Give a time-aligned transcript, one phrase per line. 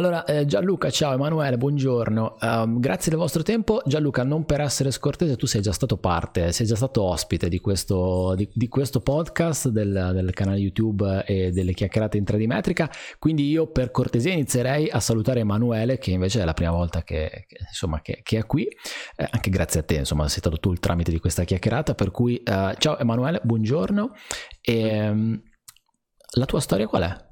[0.00, 2.38] Allora, eh, Gianluca, ciao Emanuele, buongiorno.
[2.40, 3.82] Um, grazie del vostro tempo.
[3.84, 7.60] Gianluca, non per essere scortese, tu sei già stato parte, sei già stato ospite di
[7.60, 12.90] questo, di, di questo podcast del, del, canale YouTube e delle chiacchierate in 3D metrica.
[13.18, 17.44] Quindi io per cortesia inizierei a salutare Emanuele, che invece è la prima volta che,
[17.46, 18.66] che, insomma, che, che è qui.
[19.16, 21.94] Eh, anche grazie a te, insomma, sei stato tu il tramite di questa chiacchierata.
[21.94, 24.14] Per cui, uh, ciao Emanuele, buongiorno.
[24.62, 25.42] E, um,
[26.36, 27.28] la tua storia qual è?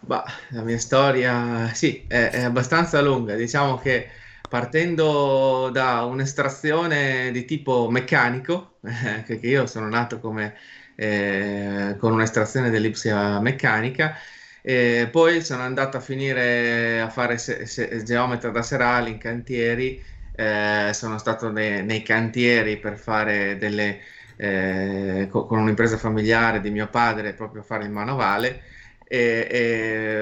[0.00, 3.34] Bah, la mia storia, sì, è, è abbastanza lunga.
[3.34, 4.08] Diciamo che
[4.48, 10.54] partendo da un'estrazione di tipo meccanico, eh, perché io sono nato come,
[10.94, 14.16] eh, con un'estrazione dell'ipsia meccanica,
[14.62, 20.02] e poi sono andato a finire a fare se, se, geometra da serale in cantieri,
[20.34, 24.00] eh, sono stato ne, nei cantieri per fare delle,
[24.36, 28.62] eh, con un'impresa familiare di mio padre, proprio a fare il manovale
[29.08, 29.48] e,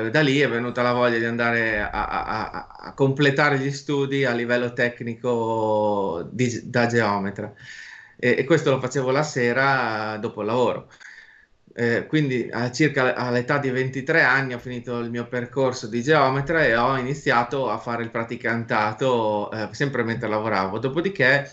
[0.07, 4.25] e, da lì è venuta la voglia di andare a, a, a completare gli studi
[4.25, 7.53] a livello tecnico di, da geometra
[8.17, 10.89] e, e, questo lo facevo la sera dopo il lavoro.
[11.78, 16.65] Eh, quindi a circa all'età di 23 anni ho finito il mio percorso di geometra
[16.65, 20.78] e ho iniziato a fare il praticantato eh, sempre mentre lavoravo.
[20.78, 21.50] Dopodiché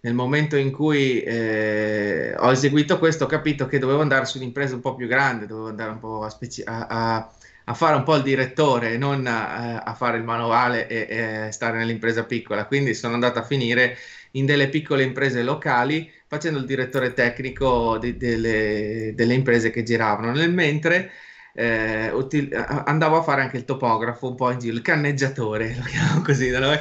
[0.00, 4.74] nel momento in cui eh, ho eseguito questo, ho capito che dovevo andare su un'impresa
[4.74, 7.32] un po' più grande, dovevo andare un po' a, speci- a, a,
[7.64, 12.24] a fare un po' il direttore, non a, fare il manuale e, e, stare nell'impresa
[12.24, 12.66] piccola.
[12.66, 13.96] Quindi sono andato a finire
[14.32, 20.30] in delle piccole imprese locali facendo il direttore tecnico di, delle, delle, imprese che giravano.
[20.32, 21.10] Nel mentre
[21.54, 22.54] eh, util-
[22.86, 26.50] andavo a fare anche il topografo un po' in giro, il canneggiatore, lo chiamo così
[26.50, 26.78] da noi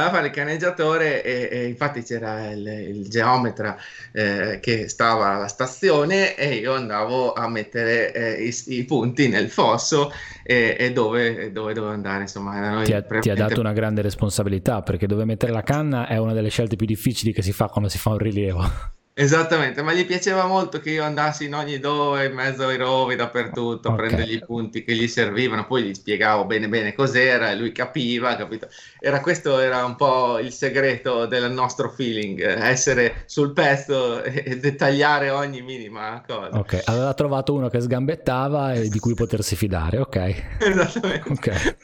[0.00, 3.76] a fare il caneggiatore e, e infatti c'era il, il geometra
[4.12, 9.50] eh, che stava alla stazione e io andavo a mettere eh, i, i, punti nel
[9.50, 10.10] fosso
[10.42, 12.22] e, e dove, dove, dovevo andare.
[12.22, 16.16] Insomma, ti ha, ti ha dato una grande responsabilità perché dove mettere la canna è
[16.16, 19.00] una delle scelte più difficili che si fa quando si fa un rilievo.
[19.14, 23.14] Esattamente, ma gli piaceva molto che io andassi in ogni dove, in mezzo ai rovi,
[23.14, 27.56] dappertutto, a prendergli i punti che gli servivano, poi gli spiegavo bene bene cos'era e
[27.56, 28.68] lui capiva, capito?
[28.98, 34.58] Era questo era un po' il segreto del nostro feeling, essere sul pezzo e, e
[34.58, 36.58] dettagliare ogni minima cosa.
[36.58, 40.42] Ok, aveva trovato uno che sgambettava e di cui potersi fidare, ok.
[40.58, 41.28] Esattamente.
[41.28, 41.76] Ok.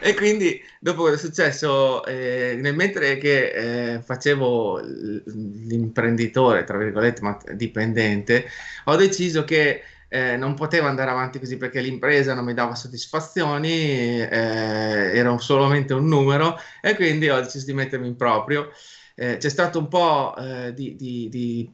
[0.00, 7.22] E quindi dopo quello è successo, eh, nel mentre che eh, facevo l'imprenditore, tra virgolette,
[7.22, 8.46] ma dipendente,
[8.84, 14.20] ho deciso che eh, non potevo andare avanti così perché l'impresa non mi dava soddisfazioni,
[14.20, 18.70] eh, ero solamente un numero e quindi ho deciso di mettermi in proprio.
[19.14, 21.72] Eh, c'è stato un po' eh, di, di, di,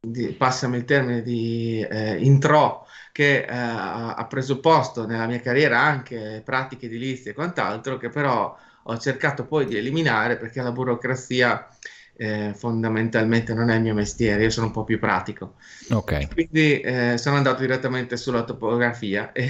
[0.00, 1.86] di, passami il termine, di
[2.20, 8.58] intro che eh, ha presupposto nella mia carriera anche pratiche edilizie e quant'altro, che però
[8.82, 11.68] ho cercato poi di eliminare perché la burocrazia
[12.16, 15.54] eh, fondamentalmente non è il mio mestiere, io sono un po' più pratico.
[15.90, 16.34] Ok.
[16.34, 19.48] Quindi eh, sono andato direttamente sulla topografia e,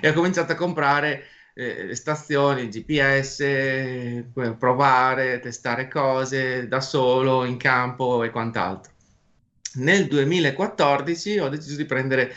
[0.00, 4.24] e ho cominciato a comprare eh, stazioni, GPS,
[4.58, 8.92] provare, testare cose da solo, in campo e quant'altro.
[9.74, 12.34] Nel 2014 ho deciso di prendere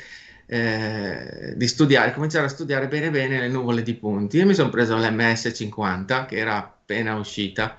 [0.52, 4.38] eh, di studiare, cominciare a studiare bene bene le nuvole di punti.
[4.38, 7.78] Io mi sono preso l'MS50 che era appena uscita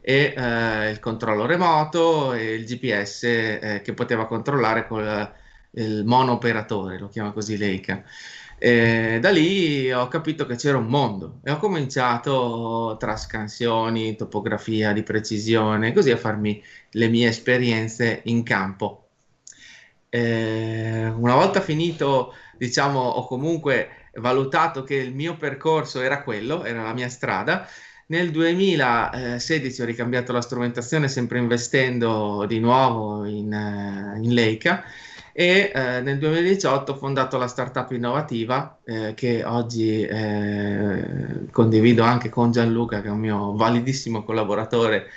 [0.00, 5.30] e eh, il controllo remoto e il GPS eh, che poteva controllare con
[5.72, 8.02] il monooperatore, lo chiama così Leica.
[8.58, 14.92] E da lì ho capito che c'era un mondo e ho cominciato tra scansioni, topografia
[14.94, 16.62] di precisione, così a farmi
[16.92, 19.05] le mie esperienze in campo
[20.16, 26.82] eh, una volta finito, diciamo, ho comunque valutato che il mio percorso era quello, era
[26.82, 27.68] la mia strada.
[28.06, 34.84] Nel 2016 ho ricambiato la strumentazione, sempre investendo di nuovo in, uh, in Leica
[35.38, 42.30] e eh, nel 2018 ho fondato la startup innovativa eh, che oggi eh, condivido anche
[42.30, 45.08] con Gianluca che è un mio validissimo collaboratore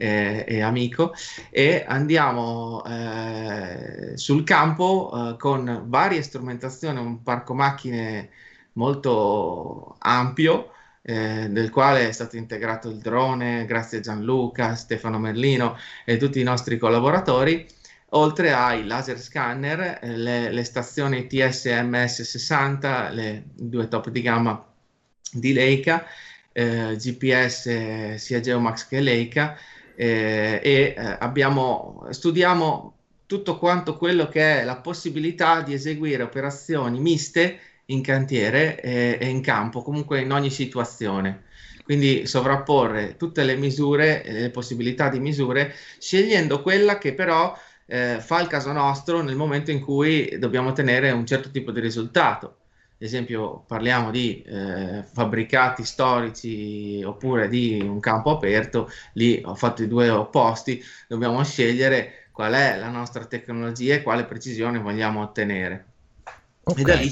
[0.00, 1.12] eh, e amico
[1.50, 8.30] e andiamo eh, sul campo eh, con varie strumentazioni, un parco macchine
[8.72, 10.70] molto ampio
[11.02, 15.76] eh, del quale è stato integrato il drone grazie a Gianluca, Stefano Merlino
[16.06, 17.66] e tutti i nostri collaboratori
[18.12, 24.64] oltre ai laser scanner, eh, le, le stazioni TSMS 60, le due top di gamma
[25.30, 26.06] di Leica,
[26.52, 29.56] eh, GPS sia Geomax che Leica,
[30.00, 32.94] eh, e eh, abbiamo, studiamo
[33.26, 39.28] tutto quanto quello che è la possibilità di eseguire operazioni miste in cantiere e, e
[39.28, 41.42] in campo, comunque in ogni situazione.
[41.84, 47.54] Quindi sovrapporre tutte le misure, le possibilità di misure, scegliendo quella che però
[47.84, 51.80] eh, fa il caso nostro nel momento in cui dobbiamo ottenere un certo tipo di
[51.80, 52.59] risultato.
[53.00, 59.82] Ad esempio, parliamo di eh, fabbricati storici oppure di un campo aperto, lì ho fatto
[59.82, 65.86] i due opposti, dobbiamo scegliere qual è la nostra tecnologia e quale precisione vogliamo ottenere.
[66.62, 66.82] Okay.
[66.82, 67.10] E da lì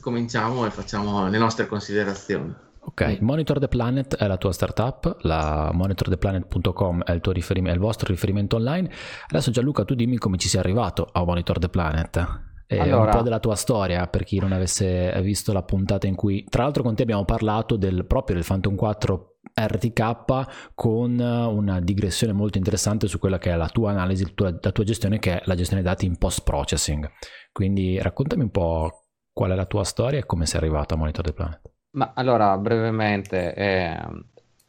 [0.00, 2.54] cominciamo e facciamo le nostre considerazioni.
[2.80, 7.72] Ok, Monitor the Planet è la tua startup, la monitortheplanet.com è il, tuo riferim- è
[7.72, 8.90] il vostro riferimento online.
[9.26, 12.46] Adesso Gianluca tu dimmi come ci sei arrivato a Monitor the Planet.
[12.70, 16.14] E allora, un po' della tua storia per chi non avesse visto la puntata in
[16.14, 21.80] cui, tra l'altro, con te abbiamo parlato del, proprio del Phantom 4 RTK con una
[21.80, 25.18] digressione molto interessante su quella che è la tua analisi, la tua, la tua gestione,
[25.18, 27.10] che è la gestione dati in post processing.
[27.52, 31.24] Quindi raccontami un po' qual è la tua storia e come sei arrivato a Monitor
[31.24, 31.60] the Planet.
[31.92, 33.96] Ma allora, brevemente, eh,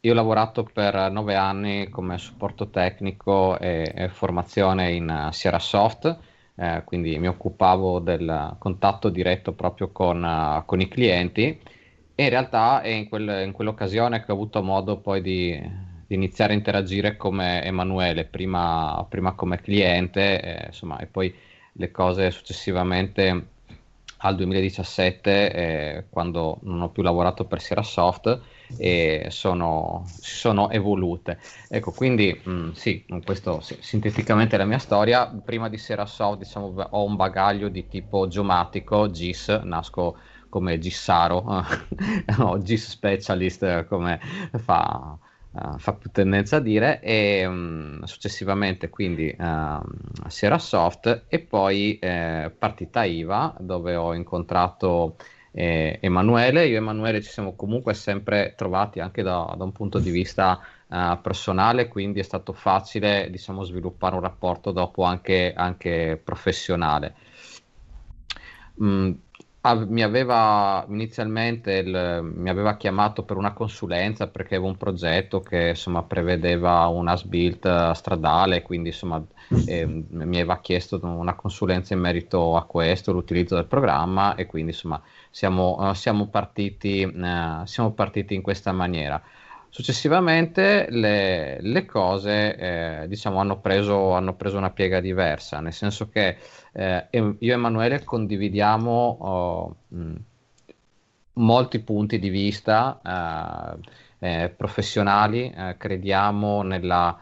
[0.00, 5.58] io ho lavorato per nove anni come supporto tecnico e, e formazione in uh, Sierra
[5.58, 6.18] Soft,
[6.60, 11.58] eh, quindi mi occupavo del contatto diretto proprio con, uh, con i clienti.
[12.14, 15.58] E in realtà è in, quel, in, quell'occasione che ho avuto modo poi di,
[16.06, 21.34] di iniziare a interagire come Emanuele, prima, prima come cliente, eh, insomma, e poi
[21.72, 23.46] le cose successivamente
[24.18, 28.40] al 2017 eh, quando non ho più lavorato per Serasoft
[28.76, 31.38] e sono, sono evolute.
[31.68, 35.26] Ecco, quindi mh, mm, sì, questo sì, sinteticamente è la mia storia.
[35.26, 40.16] Prima di Serasoft diciamo, ho un bagaglio di tipo geomatico, GIS, nasco
[40.48, 41.42] come Gissaro,
[42.38, 44.20] no, GIS specialist come
[44.58, 45.16] fa
[45.52, 49.80] uh, fa più tendenza a dire, e um, successivamente quindi uh,
[50.28, 55.16] Sierra Soft e poi eh, partita IVA dove ho incontrato
[55.52, 56.66] eh, Emanuele.
[56.66, 60.60] Io e Emanuele ci siamo comunque sempre trovati anche da, da un punto di vista
[60.86, 67.14] uh, personale, quindi è stato facile diciamo, sviluppare un rapporto dopo anche, anche professionale.
[68.82, 69.12] Mm,
[69.88, 75.68] mi aveva inizialmente il, mi aveva chiamato per una consulenza perché avevo un progetto che
[75.70, 79.22] insomma prevedeva una sbuild stradale, quindi insomma
[79.66, 84.70] eh, mi aveva chiesto una consulenza in merito a questo, l'utilizzo del programma e quindi
[84.70, 85.00] insomma
[85.30, 89.22] siamo, uh, siamo, partiti, uh, siamo partiti in questa maniera.
[89.72, 96.08] Successivamente le, le cose eh, diciamo, hanno, preso, hanno, preso, una piega diversa, nel senso
[96.08, 96.38] che
[96.72, 98.90] eh, io e Emanuele condividiamo
[99.20, 100.14] oh, mh,
[101.34, 103.78] molti punti di vista
[104.18, 107.16] eh, eh professionali, eh, crediamo nella,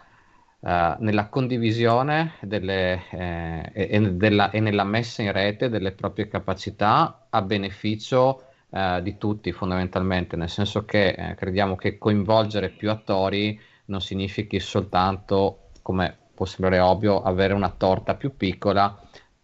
[0.61, 7.43] eh, nella condivisione delle, e, della, e nella messa in rete delle proprie capacità a
[7.43, 14.01] beneficio eh, di tutti fondamentalmente, nel senso che eh, crediamo che coinvolgere più attori non
[14.01, 19.01] significhi soltanto, come può sembrare ovvio, avere una torta più piccola,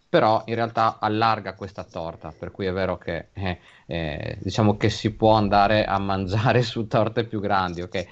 [0.09, 4.91] però in realtà allarga questa torta, per cui è vero che eh, eh diciamo che
[4.91, 8.07] si può andare a mangiare su torte più grandi, ok?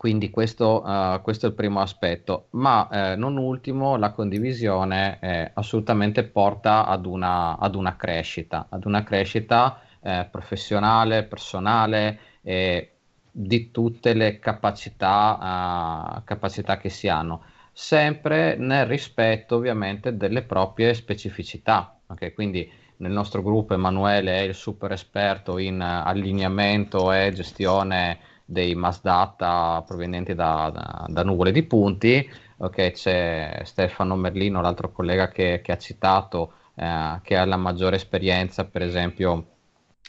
[0.00, 5.50] Quindi questo, uh, questo, è il primo aspetto, ma eh, non ultimo la condivisione eh,
[5.52, 12.92] assolutamente porta ad una, ad una, crescita, ad una crescita eh, professionale, personale, eh,
[13.30, 20.94] di tutte le capacità, uh, capacità che si hanno, sempre nel rispetto ovviamente delle proprie
[20.94, 22.00] specificità.
[22.06, 22.32] Okay?
[22.32, 28.74] Quindi nel nostro gruppo Emanuele è il super esperto in uh, allineamento e gestione dei
[28.74, 32.28] mass data provenienti da, da, da nuvole di punti.
[32.56, 32.90] Okay?
[32.90, 38.64] C'è Stefano Merlino, l'altro collega che, che ha citato, eh, che ha la maggiore esperienza,
[38.64, 39.46] per esempio,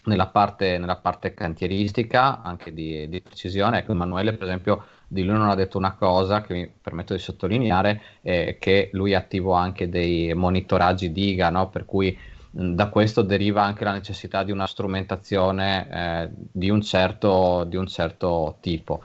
[0.06, 3.80] nella parte, nella parte cantieristica, anche di, di, precisione.
[3.80, 7.20] Ecco, Emanuele, per esempio, di lui non ha detto una cosa che mi permetto di
[7.20, 11.70] sottolineare, eh, che lui è attivo anche dei monitoraggi DIGA, no?
[11.70, 12.18] per cui
[12.52, 17.88] da questo deriva anche la necessità di una strumentazione eh, di, un certo, di un
[17.88, 19.02] certo tipo.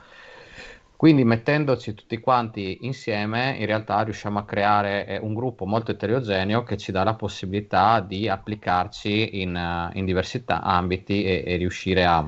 [0.96, 6.62] Quindi mettendoci tutti quanti insieme, in realtà riusciamo a creare eh, un gruppo molto eterogeneo
[6.64, 12.06] che ci dà la possibilità di applicarci in, uh, in diversi ambiti e, e, riuscire
[12.06, 12.26] a,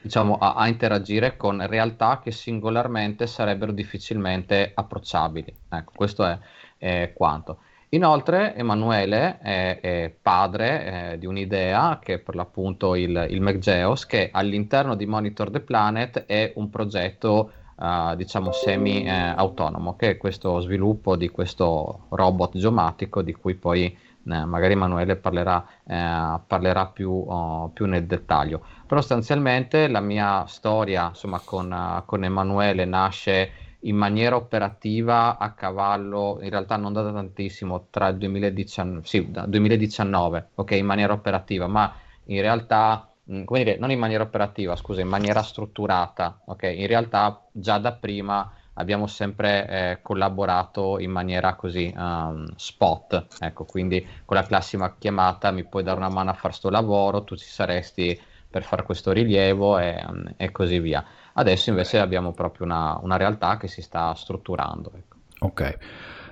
[0.00, 5.52] diciamo, a, a, interagire con realtà che singolarmente sarebbero difficilmente approcciabili.
[5.68, 6.38] Ecco, questo è,
[6.78, 7.58] è quanto.
[7.94, 14.06] Inoltre Emanuele è, è padre eh, di un'idea che è per l'appunto il, il MacGeos,
[14.06, 20.16] che all'interno di Monitor the Planet è un progetto uh, diciamo semi-autonomo, eh, che è
[20.16, 26.86] questo sviluppo di questo robot geomatico di cui poi eh, magari Emanuele parlerà, eh, parlerà
[26.86, 28.64] più, oh, più, nel dettaglio.
[28.86, 33.50] Però sostanzialmente la mia storia insomma, con, uh, con Emanuele nasce
[33.82, 40.50] in maniera operativa a cavallo, in realtà non da tantissimo, tra il 2019, sì, 2019,
[40.54, 41.92] ok, in maniera operativa, ma
[42.26, 46.86] in realtà, mm, come dire, non in maniera operativa, scusa, in maniera strutturata, ok, in
[46.86, 54.06] realtà già da prima abbiamo sempre eh, collaborato in maniera così um, spot, ecco, quindi
[54.24, 57.46] con la classica chiamata mi puoi dare una mano a fare sto lavoro, tu ci
[57.46, 58.18] saresti
[58.52, 60.04] per fare questo rilievo e,
[60.36, 61.04] e così via.
[61.32, 64.92] Adesso invece abbiamo proprio una, una realtà che si sta strutturando.
[64.94, 65.16] Ecco.
[65.40, 65.78] Ok.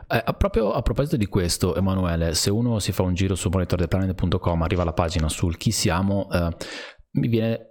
[0.06, 4.62] Eh, proprio a proposito di questo, Emanuele, se uno si fa un giro su monitordeplanet.com,
[4.62, 6.54] arriva alla pagina sul chi siamo, eh,
[7.12, 7.70] mi viene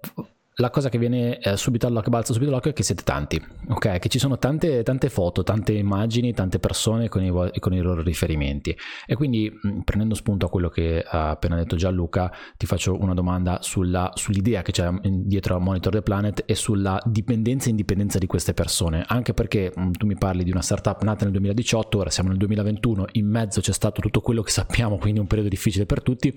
[0.60, 3.98] la cosa che viene eh, subito all'occhio, balza subito all'occhio è che siete tanti, ok?
[3.98, 8.02] Che ci sono tante, tante foto, tante immagini, tante persone con i, con i, loro
[8.02, 8.78] riferimenti.
[9.06, 13.14] E quindi, mh, prendendo spunto a quello che ha appena detto Gianluca, ti faccio una
[13.14, 18.18] domanda sulla, sull'idea che c'è dietro a Monitor the Planet e sulla dipendenza e indipendenza
[18.20, 19.06] di queste persone.
[19.08, 22.38] Anche perché mh, tu mi parli di una startup nata nel 2018, ora siamo nel
[22.38, 26.34] 2021, in mezzo c'è stato tutto quello che sappiamo, quindi un periodo difficile per tutti.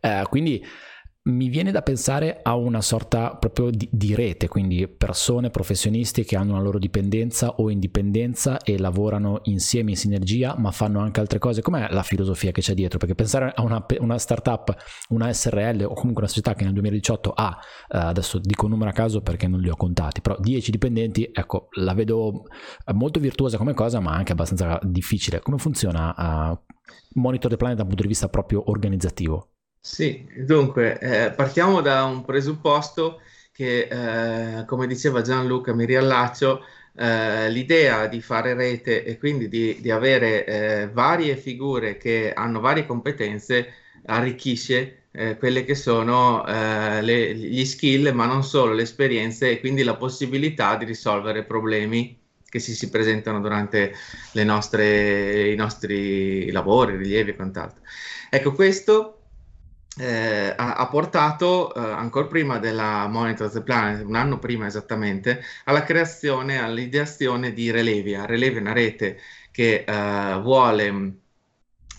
[0.00, 0.64] Eh, quindi
[1.28, 6.36] mi viene da pensare a una sorta proprio di, di, rete, quindi persone, professionisti che
[6.36, 11.38] hanno una loro dipendenza o indipendenza e lavorano insieme in sinergia, ma fanno anche altre
[11.38, 11.60] cose.
[11.60, 12.98] Com'è la filosofia che c'è dietro?
[12.98, 14.74] Perché pensare a una, una startup,
[15.10, 17.58] una SRL o comunque una società che nel 2018 ha,
[17.88, 21.28] eh, adesso dico un numero a caso perché non li ho contati, però 10 dipendenti,
[21.30, 22.44] ecco, la vedo
[22.94, 25.40] molto virtuosa come cosa, ma anche abbastanza difficile.
[25.40, 26.58] Come funziona uh,
[27.20, 29.50] Monitor the Planet dal punto di vista proprio organizzativo?
[29.80, 33.20] Sì, dunque, eh, partiamo da un presupposto
[33.52, 33.88] che,
[34.60, 36.62] eh, come diceva Gianluca, mi riallaccio,
[36.96, 42.60] eh, l'idea di fare rete e quindi di, di avere eh, varie figure che hanno
[42.60, 43.72] varie competenze
[44.06, 49.60] arricchisce eh, quelle che sono eh, le, gli skill, ma non solo le esperienze e
[49.60, 52.16] quindi la possibilità di risolvere problemi
[52.48, 53.92] che si, si presentano durante
[54.44, 57.82] nostre, i nostri lavori, rilievi e quant'altro.
[58.30, 59.17] Ecco, questo
[59.98, 65.82] eh, ha, portato, eh, ancora prima della Monitor the Planet, un anno prima esattamente, alla
[65.82, 68.24] creazione, all'ideazione di Relevia.
[68.24, 69.18] Relevia è una rete
[69.50, 71.16] che eh, vuole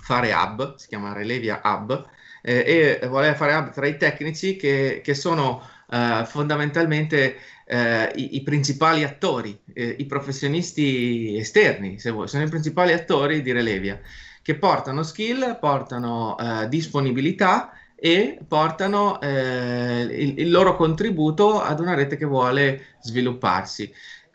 [0.01, 2.07] fare hub, si chiama Relevia Hub,
[2.41, 8.37] eh, e vuole fare hub tra i tecnici che, che sono eh, fondamentalmente eh, i,
[8.37, 13.99] i, principali attori, i professionisti esterni, se vuoi, sono i principali attori di Relevia
[14.41, 16.35] che portano skill, portano
[16.67, 23.91] disponibilità e portano eh, il, il, loro contributo ad una rete che vuole svilupparsi.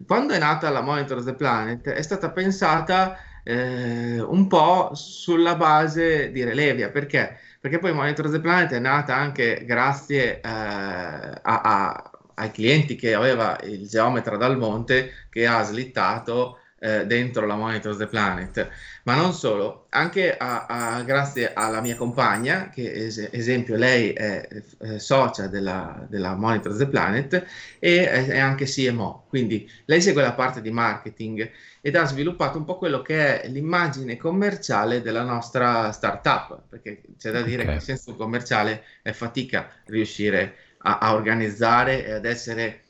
[0.07, 6.31] Quando è nata la Monitor the Planet è stata pensata eh, un po' sulla base
[6.31, 7.39] di Relevia, perché?
[7.61, 13.15] Perché poi Monitor the Planet è nata anche grazie eh, a, a, ai clienti che
[13.15, 18.69] aveva il geometra dal monte che ha slittato eh, dentro la Monitor the Planet,
[19.05, 24.47] ma non solo, anche a, a, grazie alla mia compagna, che es- esempio lei è,
[24.79, 27.47] è socia della, della, Monitor the Planet
[27.79, 31.51] e è, anche CMO, quindi lei segue la parte di marketing
[31.81, 37.31] ed ha sviluppato un po' quello che è l'immagine commerciale della nostra startup, perché c'è
[37.31, 37.77] da dire okay.
[37.77, 42.84] che senza un commerciale è fatica riuscire a, a organizzare e ad essere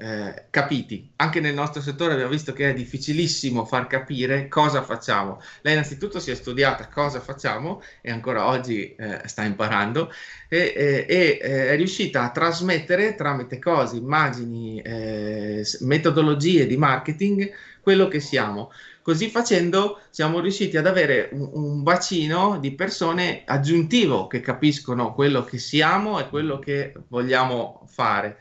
[0.00, 1.10] eh, capiti.
[1.16, 5.40] Anche nel nostro settore abbiamo visto che è difficilissimo far capire cosa facciamo.
[5.62, 10.12] Lei innanzitutto si è studiata cosa facciamo e ancora oggi eh, sta imparando
[10.48, 17.50] e, e, e eh, è riuscita a trasmettere tramite cose, immagini, eh, metodologie di marketing
[17.80, 18.70] quello che siamo.
[19.02, 25.44] Così facendo siamo riusciti ad avere un, un, bacino di persone aggiuntivo che capiscono quello
[25.44, 28.38] che siamo e quello che vogliamo fare.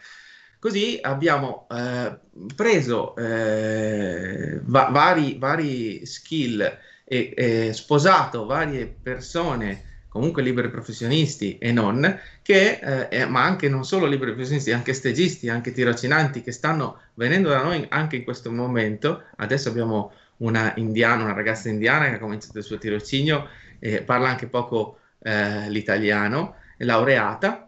[0.67, 2.17] Così abbiamo eh,
[2.53, 6.59] preso eh, va- vari, vari, skill
[7.05, 13.85] e, e, sposato varie persone, comunque liberi professionisti e non, che, eh, ma anche non
[13.85, 18.51] solo liberi professionisti, anche stagisti, anche tirocinanti che stanno venendo da noi anche in questo
[18.51, 19.23] momento.
[19.37, 23.47] Adesso abbiamo una indiana, una ragazza indiana che ha cominciato il suo tirocinio
[23.79, 27.66] e parla anche poco eh, l'italiano, è laureata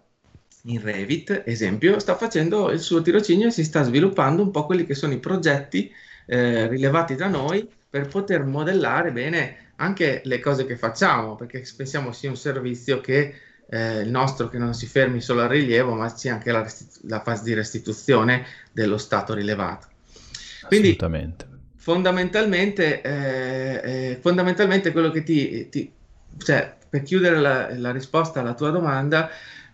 [0.63, 4.85] in Revit, esempio, sta facendo il suo tirocinio e si sta sviluppando un po' quelli
[4.85, 5.91] che sono i progetti
[6.25, 12.11] eh, rilevati da noi per poter modellare bene anche le cose che facciamo, perché pensiamo
[12.11, 13.33] sia un servizio che
[13.69, 16.99] eh, il nostro che non si fermi solo al rilievo, ma sia anche la, restit-
[17.03, 19.87] la fase di restituzione dello stato rilevato.
[20.67, 20.97] Quindi,
[21.75, 25.91] fondamentalmente, eh, eh, fondamentalmente quello che ti, ti
[26.37, 29.29] cioè, per chiudere la, la risposta alla tua domanda,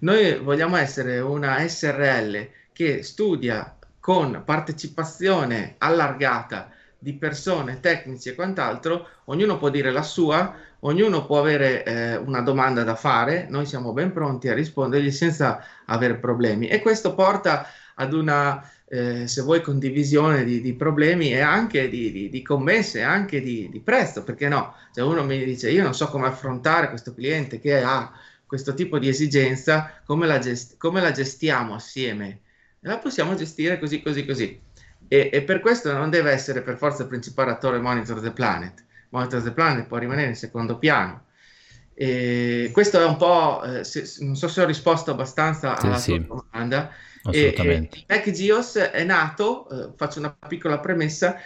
[0.06, 6.70] noi vogliamo essere una SRL che studia con partecipazione allargata
[7.00, 12.42] di persone, tecnici e quant'altro, ognuno può dire la sua, ognuno può avere eh, una
[12.42, 16.68] domanda da fare, noi siamo ben pronti a rispondergli senza avere problemi.
[16.68, 22.12] E questo porta ad una, eh, se vuoi, condivisione di, di, problemi e anche di,
[22.12, 24.76] di, di commesse, anche di, di prezzo, perché no?
[24.92, 28.12] Se uno mi dice io non so come affrontare questo cliente che ha
[28.46, 32.42] questo tipo di esigenza, come la, gest- come la gestiamo assieme?
[32.82, 34.62] La possiamo gestire così, così, così.
[35.08, 38.84] E, e, per questo non deve essere per forza il principale attore Monitor the Planet.
[39.10, 41.26] Monitor the Planet può rimanere in secondo piano.
[41.94, 46.24] E questo è un po', eh, se, non so se ho risposto abbastanza alla sì,
[46.26, 46.92] tua domanda.
[47.24, 48.04] Assolutamente.
[48.06, 51.38] E, e Geos è nato, eh, faccio una piccola premessa,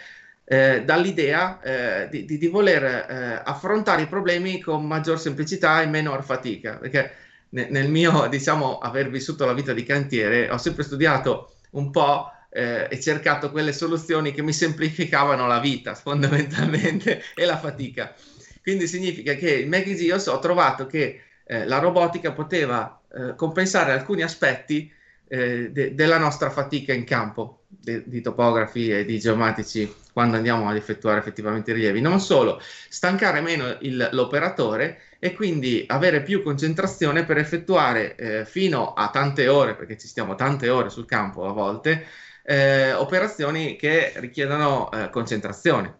[0.52, 5.86] eh, dall'idea eh, di, di, di, voler eh, affrontare i problemi con maggior semplicità e
[5.86, 7.12] minor fatica, perché
[7.50, 12.32] ne, nel mio, diciamo, aver vissuto la vita di cantiere, ho sempre studiato un po'
[12.50, 18.12] eh, e cercato quelle soluzioni che mi semplificavano la vita fondamentalmente e la fatica.
[18.60, 24.22] Quindi significa che in Megizios ho trovato che eh, la robotica poteva eh, compensare alcuni
[24.22, 24.92] aspetti
[25.32, 30.68] eh, de- della nostra fatica in campo de- di topografi e di geomatici quando andiamo
[30.68, 32.00] ad effettuare effettivamente i rilievi.
[32.00, 38.92] Non solo, stancare meno il, l'operatore e quindi avere più concentrazione per effettuare eh, fino
[38.92, 42.06] a tante ore, perché ci stiamo tante ore sul campo a volte,
[42.42, 45.98] eh, operazioni che richiedono eh, concentrazione.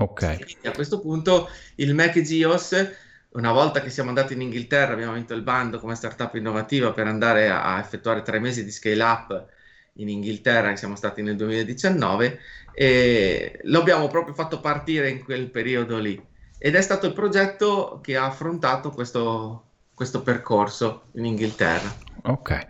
[0.00, 0.38] Ok.
[0.64, 2.90] a questo punto il Mac GEOS,
[3.30, 7.06] una volta che siamo andati in Inghilterra, abbiamo vinto il bando come startup innovativa per
[7.06, 9.46] andare a, a effettuare tre mesi di scale up
[9.94, 12.38] in Inghilterra, che siamo stati nel 2019,
[12.72, 16.20] e lo abbiamo proprio fatto partire in quel periodo lì.
[16.58, 21.96] Ed è stato il progetto che ha affrontato questo, questo percorso in Inghilterra.
[22.22, 22.66] Ok.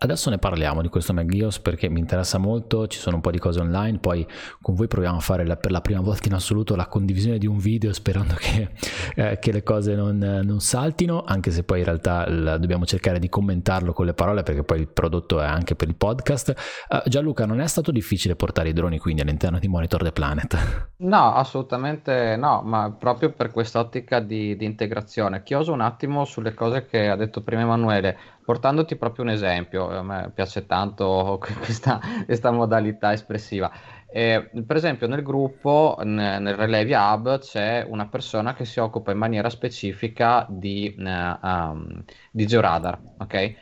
[0.00, 3.38] Adesso ne parliamo di questo MacGios perché mi interessa molto, ci sono un po' di
[3.38, 4.24] cose online, poi
[4.60, 7.46] con voi proviamo a fare la, per la prima volta in assoluto la condivisione di
[7.46, 8.70] un video sperando che,
[9.16, 13.18] eh, che le cose non, non, saltino, anche se poi in realtà la, dobbiamo cercare
[13.18, 16.54] di commentarlo con le parole perché poi il prodotto è anche per il podcast.
[16.88, 20.86] Uh, Gianluca, non è stato difficile portare i droni quindi all'interno di Monitor the Planet?
[21.00, 25.44] No, assolutamente no, ma proprio per quest'ottica di, di integrazione.
[25.44, 28.18] Chioso un attimo sulle cose che ha detto prima Emanuele
[28.48, 33.70] portandoti proprio un esempio, a me piace tanto questa, questa modalità espressiva.
[34.10, 39.12] Eh, per esempio nel gruppo, n- nel Relevia Hub, c'è una persona che si occupa
[39.12, 43.54] in maniera specifica di, uh, um, di georadar, ok?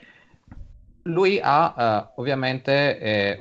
[1.03, 3.39] Lui ha uh, ovviamente eh,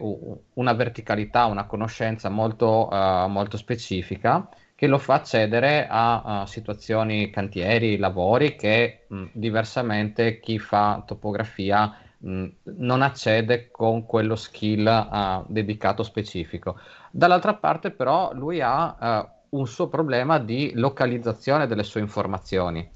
[0.54, 7.30] una verticalità, una conoscenza molto, uh, molto specifica che lo fa accedere a, a situazioni,
[7.30, 15.46] cantieri, lavori che mh, diversamente chi fa topografia mh, non accede con quello skill uh,
[15.48, 16.78] dedicato specifico.
[17.10, 22.92] Dall'altra parte però lui ha uh, un suo problema di localizzazione delle sue informazioni.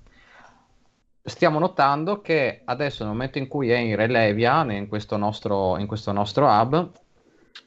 [1.21, 5.87] Stiamo notando che adesso nel momento in cui è in Relevia, in questo nostro, in
[5.87, 6.91] questo nostro hub,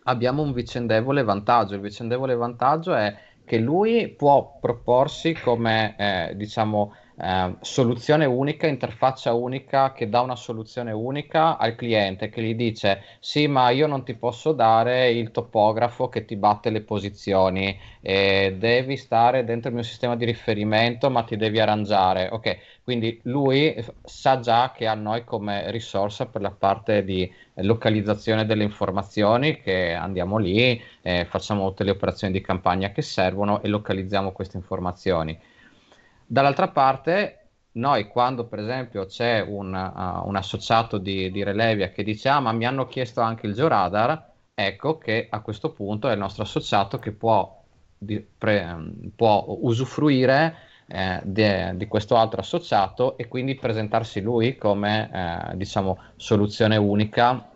[0.05, 1.75] abbiamo un vicendevole vantaggio.
[1.75, 3.15] Il vicendevole vantaggio è
[3.53, 10.35] che lui può proporsi come, eh, diciamo, eh, soluzione unica, interfaccia unica che dà una
[10.35, 15.31] soluzione unica al cliente che gli dice sì ma io non ti posso dare il
[15.31, 21.11] topografo che ti batte le posizioni eh, devi stare dentro il mio sistema di riferimento
[21.11, 22.29] ma ti devi arrangiare.
[22.33, 28.47] Ok quindi lui sa già che ha noi come risorsa per la parte di localizzazione
[28.47, 33.69] delle informazioni che andiamo lì eh, facciamo tutte le operazioni di campagna che servono e
[33.69, 35.39] localizziamo queste informazioni
[36.33, 42.03] Dall'altra parte, noi quando per esempio c'è un, uh, un associato di, di, Relevia che
[42.03, 46.13] dice ah ma mi hanno chiesto anche il georadar, ecco che a questo punto è
[46.13, 47.63] il nostro associato che può,
[47.99, 48.77] di, pre,
[49.15, 55.99] può usufruire eh, di, di, questo altro associato e quindi presentarsi lui come eh, diciamo
[56.17, 57.47] soluzione unica,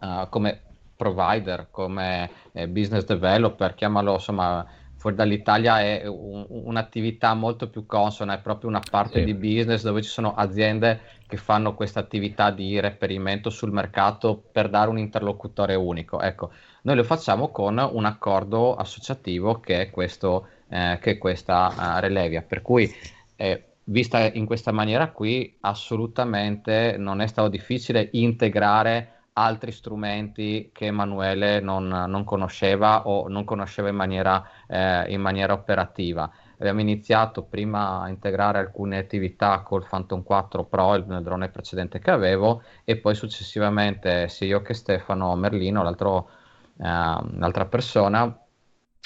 [0.00, 0.62] uh, come
[0.96, 4.66] provider, come eh, business developer, chiamalo insomma
[5.00, 9.24] fuori dall'Italia è un, un'attività molto più consona, è proprio una parte sì.
[9.24, 14.68] di business dove ci sono aziende che fanno questa attività di reperimento sul mercato per
[14.68, 16.20] dare un interlocutore unico.
[16.20, 16.50] Ecco,
[16.82, 22.00] noi lo facciamo con un accordo associativo che è, questo, eh, che è questa uh,
[22.00, 22.94] Relevia, per cui
[23.36, 30.86] eh, vista in questa maniera qui assolutamente non è stato difficile integrare altri strumenti che
[30.86, 36.30] Emanuele non, non, conosceva o non conosceva in maniera, eh, in maniera operativa.
[36.58, 42.10] abbiamo iniziato prima a integrare alcune attività col Phantom 4 Pro, il drone precedente che
[42.10, 46.28] avevo, e poi successivamente sia io che Stefano Merlino, l'altro,
[46.76, 48.36] eh, l'altra persona,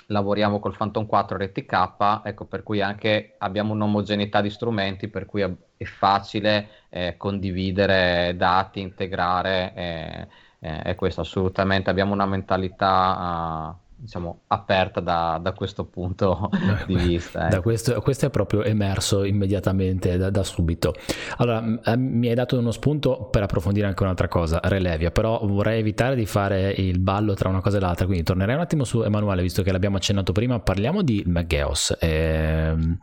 [0.07, 5.43] lavoriamo col Phantom 4 RTK, ecco per cui anche abbiamo un'omogeneità di strumenti per cui
[5.43, 10.29] è facile eh, condividere dati, integrare, eh,
[10.61, 13.75] eh, è questo assolutamente, abbiamo una mentalità...
[13.77, 16.51] Uh, diciamo, aperta da, da, questo punto
[16.87, 17.49] di vista.
[17.49, 17.61] Eh.
[17.63, 20.93] Questo, questo, è proprio emerso immediatamente da, da, subito.
[21.39, 21.63] Allora,
[21.97, 26.27] mi hai dato uno spunto per approfondire anche un'altra cosa, Relevia, però vorrei evitare di
[26.27, 29.63] fare il ballo tra una cosa e l'altra, quindi tornerei un attimo su Emanuele, visto
[29.63, 31.97] che l'abbiamo accennato prima, parliamo di McGeos.
[31.99, 32.99] Ehm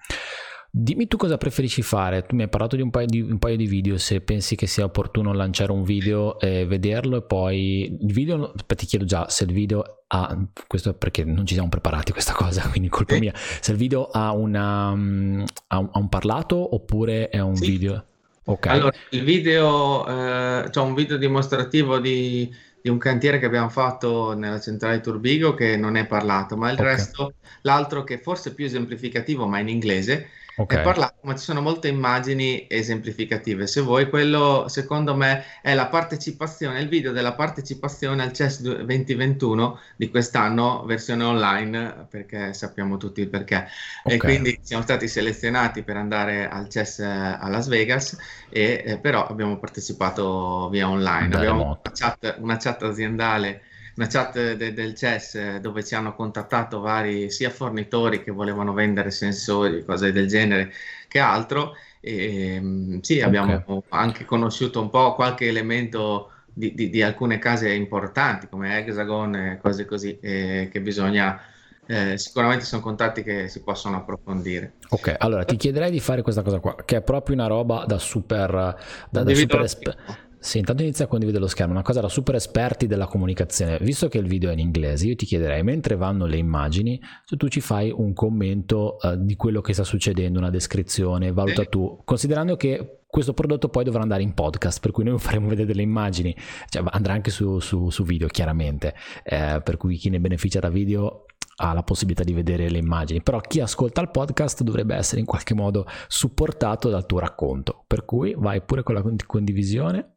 [0.74, 3.58] Dimmi tu cosa preferisci fare, tu mi hai parlato di un, paio di un paio
[3.58, 8.14] di video, se pensi che sia opportuno lanciare un video e vederlo e poi il
[8.14, 12.32] video, ti chiedo già se il video ha, questo perché non ci siamo preparati questa
[12.32, 16.74] cosa, quindi colpa mia, se il video ha, una, um, ha, un, ha un, parlato
[16.74, 17.70] oppure è un sì.
[17.70, 18.06] video?
[18.46, 18.68] Ok.
[18.68, 22.50] Allora, il video, eh, c'è un video dimostrativo di,
[22.82, 26.80] di, un cantiere che abbiamo fatto nella centrale Turbigo che non è parlato, ma il
[26.80, 26.86] okay.
[26.86, 30.80] resto, l'altro che forse è più esemplificativo ma in inglese, Okay.
[30.80, 33.68] È parlato, ma ci sono molte immagini esemplificative.
[33.68, 39.80] Se vuoi, quello secondo me è la partecipazione, il video della partecipazione al CES 2021
[39.96, 43.68] di quest'anno, versione online, perché sappiamo tutti il perché.
[44.04, 44.18] Okay.
[44.18, 48.18] E quindi siamo stati selezionati per andare al CES a Las Vegas,
[48.50, 51.34] e, eh, però abbiamo partecipato via online.
[51.36, 53.62] abbiamo una chat, una chat aziendale
[53.96, 59.12] una chat de- del CES dove ci hanno contattato vari sia fornitori che volevano vendere
[59.12, 60.72] sensori, cose del genere,
[61.08, 61.74] che altro.
[62.00, 63.82] E ehm, sì, abbiamo okay.
[63.90, 69.60] anche conosciuto un po' qualche elemento di, di, di alcune case importanti come Hexagon e
[69.62, 71.42] cose così, eh, che bisogna.
[71.88, 74.74] Eh, sicuramente sono contatti che si possono approfondire.
[74.90, 77.98] Ok, allora ti chiederei di fare questa cosa qua, che è proprio una roba da
[77.98, 78.78] super,
[79.10, 82.34] da, da super esperto sì, intanto inizia a condividere lo schermo, una cosa da super
[82.34, 83.78] esperti della comunicazione.
[83.80, 87.38] Visto che il video è in inglese, io ti chiederei, mentre vanno le immagini, se
[87.38, 92.02] tu ci fai un commento uh, di quello che sta succedendo, una descrizione, valuta tu,
[92.04, 95.84] considerando che questo prodotto poi dovrà andare in podcast, per cui noi faremo vedere delle
[95.84, 96.36] immagini,
[96.70, 100.70] cioè andrà anche su, su, su video chiaramente, eh, per cui chi ne beneficia da
[100.70, 101.26] video
[101.58, 105.28] ha la possibilità di vedere le immagini, però chi ascolta il podcast dovrebbe essere in
[105.28, 110.16] qualche modo supportato dal tuo racconto, per cui vai pure con la condivisione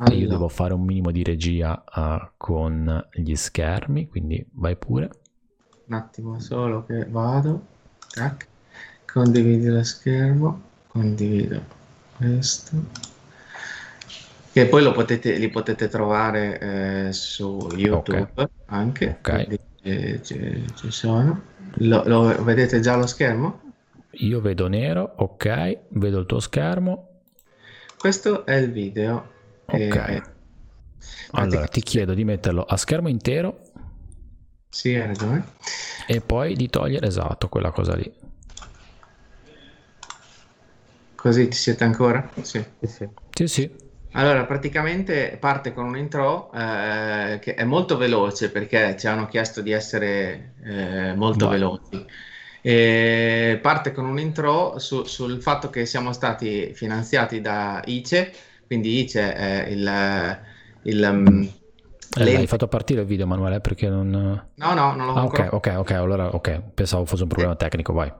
[0.00, 0.14] allora.
[0.14, 5.10] Io devo fare un minimo di regia uh, con gli schermi, quindi vai pure.
[5.86, 7.66] Un attimo solo che vado.
[8.08, 8.46] Tac.
[9.12, 10.60] Condividi lo schermo.
[10.88, 11.60] Condivido
[12.16, 13.08] questo.
[14.52, 16.58] Che poi lo potete, li potete trovare
[17.06, 18.46] eh, su YouTube okay.
[18.66, 19.18] anche.
[19.18, 19.34] Ok.
[19.34, 21.42] Quindi, eh, ci, ci sono.
[21.74, 23.60] Lo, lo, vedete già lo schermo?
[24.12, 27.08] Io vedo nero, ok, vedo il tuo schermo.
[27.96, 29.38] Questo è il video
[29.70, 29.78] Ok.
[29.78, 30.22] Eh,
[31.32, 33.60] allora ti chiedo di metterlo a schermo intero.
[34.68, 35.44] Sì, hai ragione.
[36.06, 38.12] E poi di togliere esatto quella cosa lì.
[41.14, 42.28] Così ti siete ancora?
[42.40, 42.64] Sì.
[42.80, 43.46] Sì, sì.
[43.46, 43.88] sì.
[44.12, 49.60] Allora, praticamente parte con un intro eh, che è molto veloce perché ci hanno chiesto
[49.60, 51.58] di essere eh, molto Vai.
[51.58, 52.06] veloci.
[52.62, 58.32] E parte con un intro su, sul fatto che siamo stati finanziati da ICE
[58.70, 60.40] quindi c'è eh, il...
[60.82, 61.52] il um,
[62.16, 64.08] eh, hai fatto partire il video Emanuele perché non...
[64.10, 67.56] No, no, non l'ho ah, ok, ok, ok, allora ok, pensavo fosse un problema eh.
[67.56, 68.12] tecnico, vai.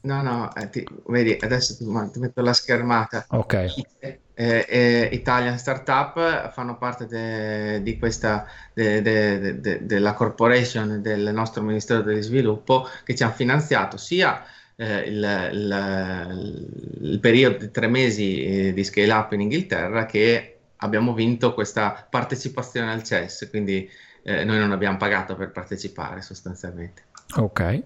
[0.00, 3.26] No, no, eh, ti, vedi, adesso ti, ti, metto la schermata.
[3.28, 3.54] Ok.
[4.00, 8.44] Eh, eh, Italian Startup fanno parte de, di questa,
[8.74, 14.44] de, de, della corporation del nostro Ministero dello Sviluppo che ci hanno finanziato sia
[14.76, 20.58] eh, il, il, il, periodo di tre mesi eh, di scale up in Inghilterra che
[20.76, 23.88] abbiamo vinto questa partecipazione al CES, quindi
[24.22, 27.04] eh, noi non abbiamo pagato per partecipare sostanzialmente.
[27.36, 27.82] Ok.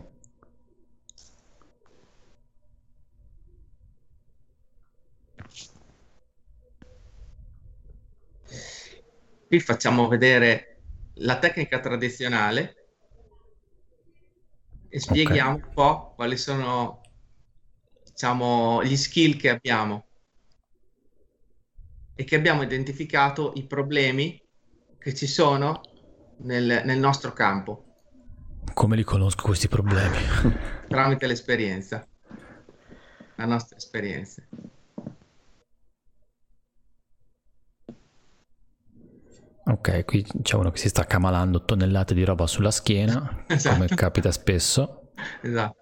[9.47, 10.79] Qui facciamo vedere
[11.15, 12.80] la tecnica tradizionale
[14.91, 15.69] e spieghiamo okay.
[15.69, 17.01] un po' quali sono
[18.05, 20.07] diciamo, gli skill che abbiamo
[22.15, 24.39] e che abbiamo identificato i problemi
[24.99, 25.81] che ci sono
[26.41, 27.85] nel, nel nostro campo.
[28.75, 30.19] Come li conosco questi problemi?
[30.89, 32.07] Tramite l'esperienza,
[33.37, 34.43] la nostra esperienza.
[39.71, 43.77] Ok, qui c'è uno che si sta camalando tonnellate di roba sulla schiena, esatto.
[43.77, 45.13] come capita spesso.
[45.43, 45.79] Esatto.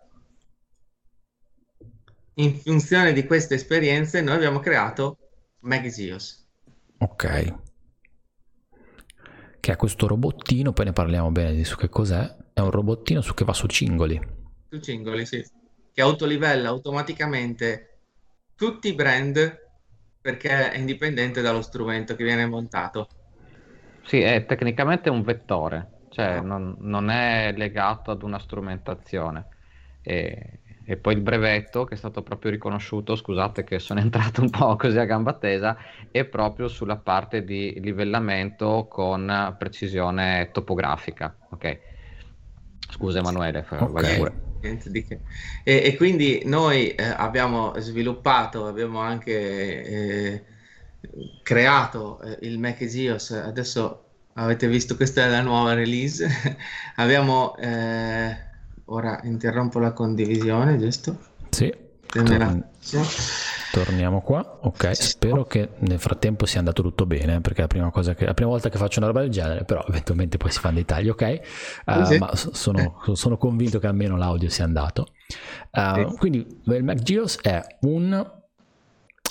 [2.34, 5.16] in funzione di queste esperienze noi abbiamo creato
[5.60, 6.46] Magzios.
[6.98, 7.54] Ok.
[9.58, 12.36] Che è questo robottino, poi ne parliamo bene di su che cos'è.
[12.52, 14.20] È un robottino su che va su cingoli.
[14.68, 15.44] Su cingoli, sì.
[15.92, 18.00] Che autolivella automaticamente
[18.54, 19.66] tutti i brand
[20.20, 23.08] perché è indipendente dallo strumento che viene montato.
[24.08, 29.48] Sì, è tecnicamente un vettore, cioè non, non è legato ad una strumentazione.
[30.00, 34.48] E, e, poi il brevetto che è stato proprio riconosciuto, scusate che sono entrato un
[34.48, 35.76] po' così a gamba tesa,
[36.10, 41.36] è proprio sulla parte di livellamento con precisione topografica.
[41.50, 41.78] Ok.
[42.88, 44.32] Scusa Emanuele, okay.
[45.62, 50.44] E, e, quindi noi eh, abbiamo sviluppato, abbiamo anche eh,
[51.42, 56.28] creato eh, il Mac EOS, adesso avete visto questa è la nuova release,
[56.96, 58.36] abbiamo, eh,
[58.86, 61.18] ora interrompo la condivisione, giusto?
[61.50, 61.86] Sì.
[62.08, 62.64] Torn-
[63.70, 67.90] torniamo qua, ok, spero che nel frattempo sia andato tutto bene, perché è la prima,
[67.90, 70.76] che, la prima volta che faccio una roba del genere, però eventualmente poi si fanno
[70.76, 71.40] dei tagli, ok?
[71.84, 72.18] Uh, sì.
[72.18, 75.08] Ma sono, sono, convinto che almeno l'audio sia andato.
[75.70, 76.16] Uh, sì.
[76.16, 78.12] Quindi il MacGeos è un,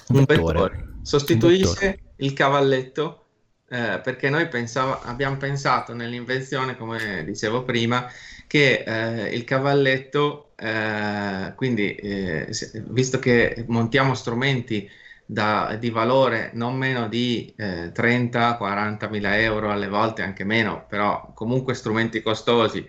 [0.09, 0.59] un vettore.
[0.59, 0.96] vettore.
[1.07, 3.27] Sostituisce il cavalletto
[3.69, 8.09] eh, perché noi pensava, abbiamo pensato nell'invenzione, come dicevo prima,
[8.45, 12.49] che eh, il cavalletto, eh, quindi eh,
[12.87, 14.89] visto che montiamo strumenti
[15.25, 21.31] da, di valore non meno di 30-40 eh, mila euro, alle volte anche meno, però
[21.33, 22.85] comunque strumenti costosi,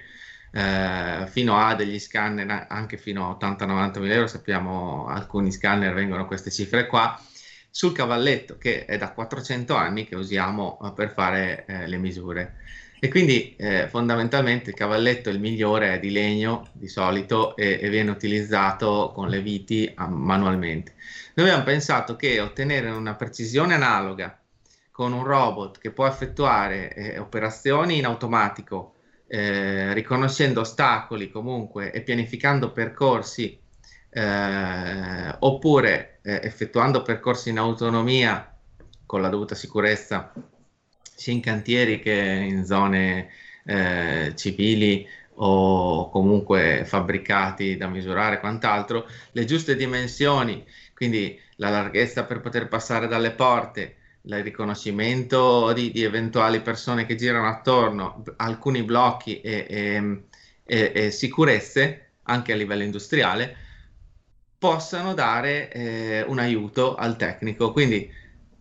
[0.52, 6.26] eh, fino a degli scanner anche fino a 80-90 mila euro, sappiamo alcuni scanner vengono
[6.26, 7.20] queste cifre qua,
[7.70, 12.54] sul cavalletto che è da 400 anni che usiamo eh, per fare eh, le misure.
[13.00, 17.88] E quindi eh, fondamentalmente il cavalletto il migliore è di legno di solito e, e
[17.90, 20.94] viene utilizzato con le viti um, manualmente.
[21.34, 24.36] Noi abbiamo pensato che ottenere una precisione analoga
[24.90, 28.94] con un robot che può effettuare eh, operazioni in automatico,
[29.28, 33.56] eh, riconoscendo ostacoli comunque e pianificando percorsi
[34.10, 38.54] eh, oppure eh, effettuando percorsi in autonomia
[39.06, 40.30] con la dovuta sicurezza
[41.00, 43.30] sia in cantieri che in zone
[43.64, 45.06] eh, civili
[45.40, 50.64] o comunque fabbricati da misurare e quant'altro, le giuste dimensioni,
[50.94, 57.14] quindi la larghezza per poter passare dalle porte, il riconoscimento di, di eventuali persone che
[57.14, 60.22] girano attorno, alcuni blocchi e, e,
[60.64, 63.67] e, e sicurezze anche a livello industriale,
[64.58, 67.72] possano dare eh, un aiuto al tecnico.
[67.72, 68.10] Quindi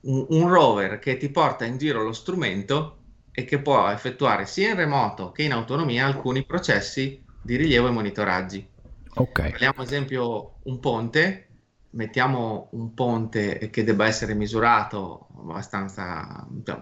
[0.01, 2.97] un, un, rover che ti porta in giro lo strumento
[3.31, 7.91] e che può effettuare sia in remoto che in autonomia alcuni processi di rilievo e
[7.91, 8.67] monitoraggi.
[9.15, 9.41] Ok.
[9.41, 11.47] Prendiamo ad esempio un ponte,
[11.91, 16.79] mettiamo un ponte che debba essere misurato abbastanza cioè,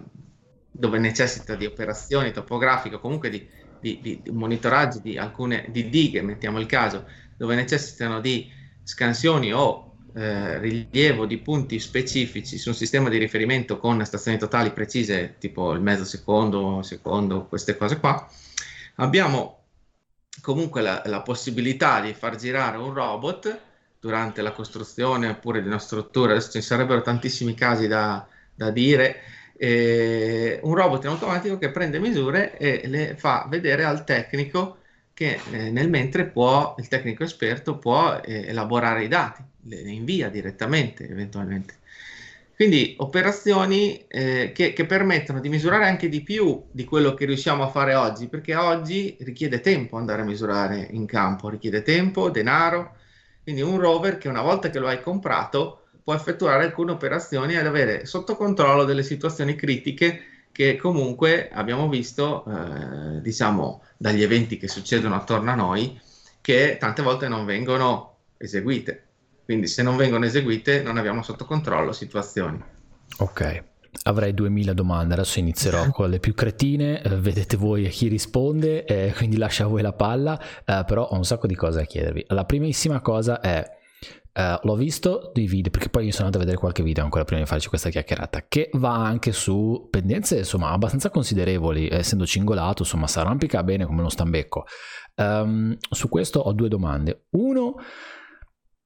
[0.70, 3.48] dove necessita di operazioni topografiche, comunque di,
[3.80, 8.50] di, di, di monitoraggi di alcune di dighe, mettiamo il caso, dove necessitano di
[8.86, 14.70] scansioni o eh, rilievo di punti specifici su un sistema di riferimento con stazioni totali
[14.70, 18.26] precise, tipo il mezzo secondo, secondo, queste cose qua,
[18.94, 19.64] abbiamo
[20.40, 23.60] comunque la, la possibilità di far girare un robot
[23.98, 29.16] durante la costruzione oppure di una struttura, adesso ci sarebbero tantissimi casi da, da dire,
[29.56, 34.78] eh, un robot in automatico che prende misure e le fa vedere al tecnico
[35.16, 39.90] che eh, nel mentre può, il tecnico esperto può eh, elaborare i dati, le, le,
[39.90, 41.76] invia direttamente eventualmente.
[42.54, 47.62] Quindi operazioni eh, che, che, permettono di misurare anche di più di quello che riusciamo
[47.62, 52.96] a fare oggi, perché oggi richiede tempo andare a misurare in campo, richiede tempo, denaro,
[53.42, 57.64] quindi un rover che una volta che lo hai comprato può effettuare alcune operazioni ed
[57.64, 64.68] avere sotto controllo delle situazioni critiche che comunque abbiamo visto, eh, diciamo, dagli eventi che
[64.68, 66.00] succedono attorno a noi,
[66.40, 69.04] che tante volte non vengono eseguite.
[69.44, 72.58] Quindi se non vengono eseguite non abbiamo sotto controllo situazioni.
[73.18, 73.64] Ok,
[74.04, 78.86] avrei 2000 domande, adesso inizierò con le più cretine, eh, vedete voi a chi risponde,
[78.86, 81.84] eh, quindi lascio a voi la palla, eh, però ho un sacco di cose da
[81.84, 82.24] chiedervi.
[82.28, 83.75] La primissima cosa è
[84.36, 87.40] Uh, l'ho visto dei video, perché poi sono andato a vedere qualche video ancora prima
[87.40, 93.06] di farci questa chiacchierata, che va anche su pendenze insomma abbastanza considerevoli, essendo cingolato, insomma
[93.06, 94.66] si arrampica bene come uno stambecco.
[95.14, 97.28] Um, su questo ho due domande.
[97.30, 97.76] Uno,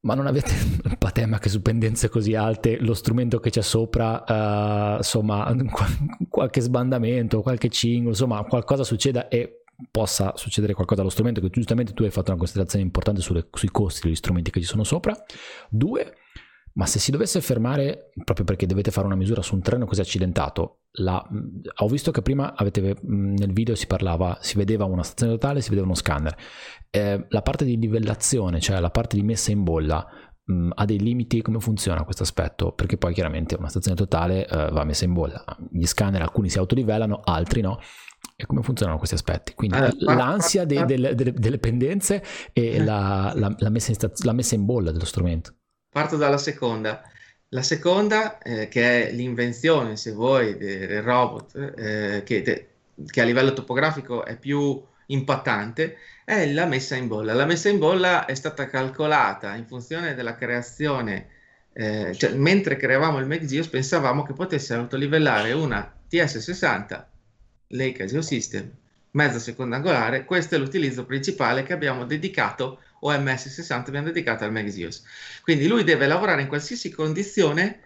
[0.02, 0.52] ma non avete
[0.84, 5.52] il patema che su pendenze così alte lo strumento che c'è sopra, uh, insomma,
[6.30, 11.92] qualche sbandamento, qualche cingolo, insomma, qualcosa succeda e possa succedere qualcosa allo strumento, che giustamente
[11.92, 15.16] tu hai fatto una considerazione importante sulle, sui costi degli strumenti che ci sono sopra.
[15.68, 16.14] Due,
[16.74, 20.00] ma se si dovesse fermare, proprio perché dovete fare una misura su un terreno così
[20.00, 21.24] accidentato, la,
[21.76, 25.68] ho visto che prima avete, nel video si parlava, si vedeva una stazione totale, si
[25.68, 26.36] vedeva uno scanner.
[26.90, 30.06] Eh, la parte di livellazione, cioè la parte di messa in bolla,
[30.44, 31.42] mh, ha dei limiti?
[31.42, 32.72] Come funziona questo aspetto?
[32.72, 35.44] Perché poi chiaramente una stazione totale eh, va messa in bolla.
[35.70, 37.78] Gli scanner alcuni si autolivellano, altri no.
[38.40, 39.52] E come funzionano questi aspetti?
[39.54, 42.22] Quindi allora, l'ansia de, de, de, delle pendenze
[42.54, 42.82] e eh.
[42.82, 45.56] la, la, la, messa in, la messa in bolla dello strumento.
[45.92, 47.02] Parto dalla seconda.
[47.48, 52.68] La seconda, eh, che è l'invenzione, se vuoi, del robot, eh, che,
[53.04, 57.34] che, a livello topografico è più impattante, è la messa in bolla.
[57.34, 61.26] La messa in bolla è stata calcolata in funzione della creazione,
[61.74, 67.08] eh, cioè mentre creavamo il MacGeos pensavamo che potesse autolivellare una TS60
[67.70, 68.70] Leica Geosystem
[69.12, 74.52] mezza seconda angolare, questo è l'utilizzo principale che abbiamo dedicato OMS 60 abbiamo dedicato al
[74.52, 75.02] MagZeus.
[75.42, 77.80] Quindi lui deve lavorare in qualsiasi condizione,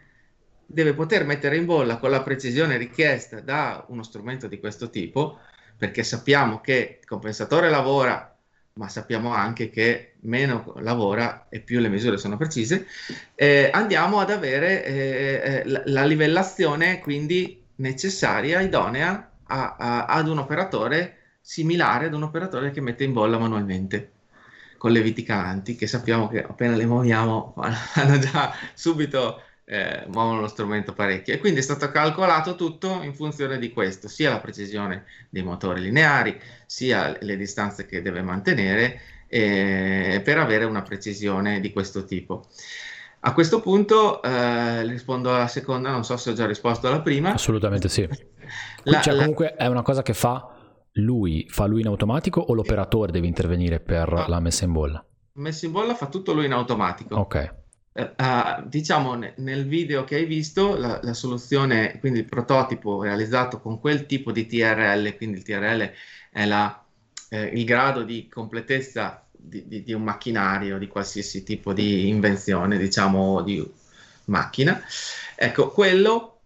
[0.66, 5.38] deve poter mettere in bolla con la precisione richiesta da uno strumento di questo tipo,
[5.76, 8.36] perché sappiamo che il compensatore lavora,
[8.74, 12.86] ma sappiamo anche che meno lavora e più le misure sono precise,
[13.36, 20.28] eh, andiamo ad avere eh, eh, la, la, livellazione quindi necessaria, idonea a, a, ad
[20.28, 24.12] un operatore similare ad un operatore che mette in bolla manualmente
[24.78, 27.54] con le viti canti che sappiamo che appena le muoviamo
[27.94, 33.14] hanno già subito eh, muovono lo strumento parecchio e quindi è stato calcolato tutto in
[33.14, 39.00] funzione di questo, sia la precisione dei motori lineari, sia le distanze che deve mantenere
[39.26, 42.46] eh, per avere una precisione di questo tipo.
[43.26, 47.32] A questo punto eh, rispondo alla seconda, non so se ho già risposto alla prima.
[47.32, 48.06] Assolutamente sì.
[48.82, 49.64] La, cioè, comunque la...
[49.64, 50.54] è una cosa che fa
[50.98, 54.24] lui fa lui in automatico o l'operatore deve intervenire per no.
[54.28, 55.04] la messa in bolla?
[55.36, 57.16] Messa in bolla fa tutto lui in automatico.
[57.16, 57.62] Ok.
[57.94, 63.80] Uh, diciamo nel video che hai visto la, la, soluzione, quindi il prototipo realizzato con
[63.80, 65.92] quel tipo di TRL, quindi il TRL
[66.30, 66.84] è la,
[67.30, 72.78] eh, il grado di completezza di, di, di, un macchinario, di qualsiasi tipo di invenzione,
[72.78, 73.64] diciamo di
[74.26, 74.82] macchina.
[75.34, 76.40] Ecco, quello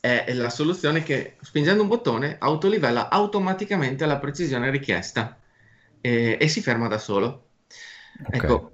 [0.00, 5.38] è la soluzione che spingendo un bottone autolivella automaticamente alla precisione richiesta
[6.00, 7.46] e, e si ferma da solo.
[8.24, 8.40] Okay.
[8.40, 8.71] Ecco,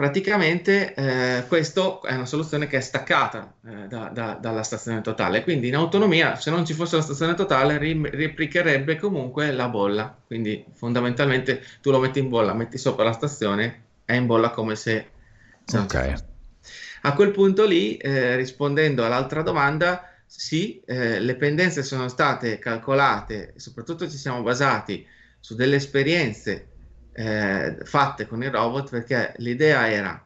[0.00, 5.42] praticamente eh, questa è una soluzione che è staccata eh, da, da, dalla stazione totale,
[5.42, 10.16] quindi in autonomia se non ci fosse la stazione totale ri- replicherebbe comunque la bolla,
[10.26, 14.74] quindi fondamentalmente tu lo metti in bolla, metti sopra la stazione, è in bolla come
[14.74, 15.10] se...
[15.66, 16.22] se ok.
[17.02, 23.52] A quel punto lì, eh, rispondendo all'altra domanda, sì, eh, le pendenze sono state calcolate,
[23.56, 25.06] soprattutto ci siamo basati
[25.38, 26.69] su delle esperienze
[27.12, 30.24] eh, fatte con il robot perché l'idea era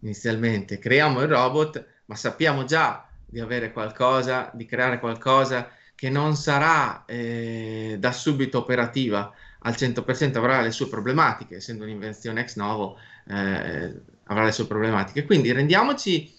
[0.00, 6.36] inizialmente creiamo il robot, ma sappiamo già di avere qualcosa, di creare qualcosa che non
[6.36, 12.98] sarà eh, da subito operativa al 100%, avrà le sue problematiche, essendo un'invenzione ex novo,
[13.28, 15.24] eh, avrà le sue problematiche.
[15.24, 16.32] Quindi rendiamoci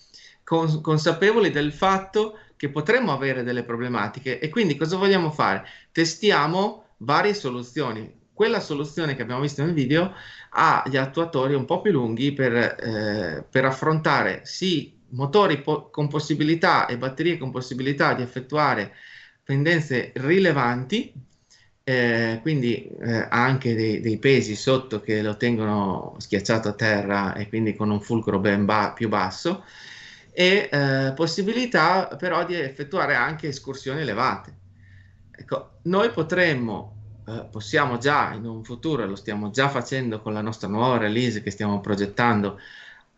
[0.44, 5.66] cons- consapevoli del fatto che potremmo avere delle problematiche e quindi cosa vogliamo fare?
[5.92, 8.17] Testiamo varie soluzioni.
[8.38, 10.13] Quella soluzione che abbiamo visto nel video
[10.52, 16.08] ha gli attuatori un po' più lunghi per, eh, per affrontare sì motori po- con
[16.08, 18.93] possibilità e batterie con possibilità di effettuare
[19.43, 21.12] pendenze rilevanti,
[21.84, 27.50] eh, quindi eh, anche dei, dei, pesi sotto che lo tengono schiacciato a terra e
[27.50, 29.63] quindi con un fulcro ben ba- più basso
[30.32, 34.56] e eh, possibilità però di effettuare anche escursioni elevate.
[35.32, 36.97] Ecco, noi potremmo,
[37.28, 41.44] eh, possiamo già in un futuro, lo stiamo già facendo con la nostra nuova release
[41.44, 42.58] che stiamo progettando,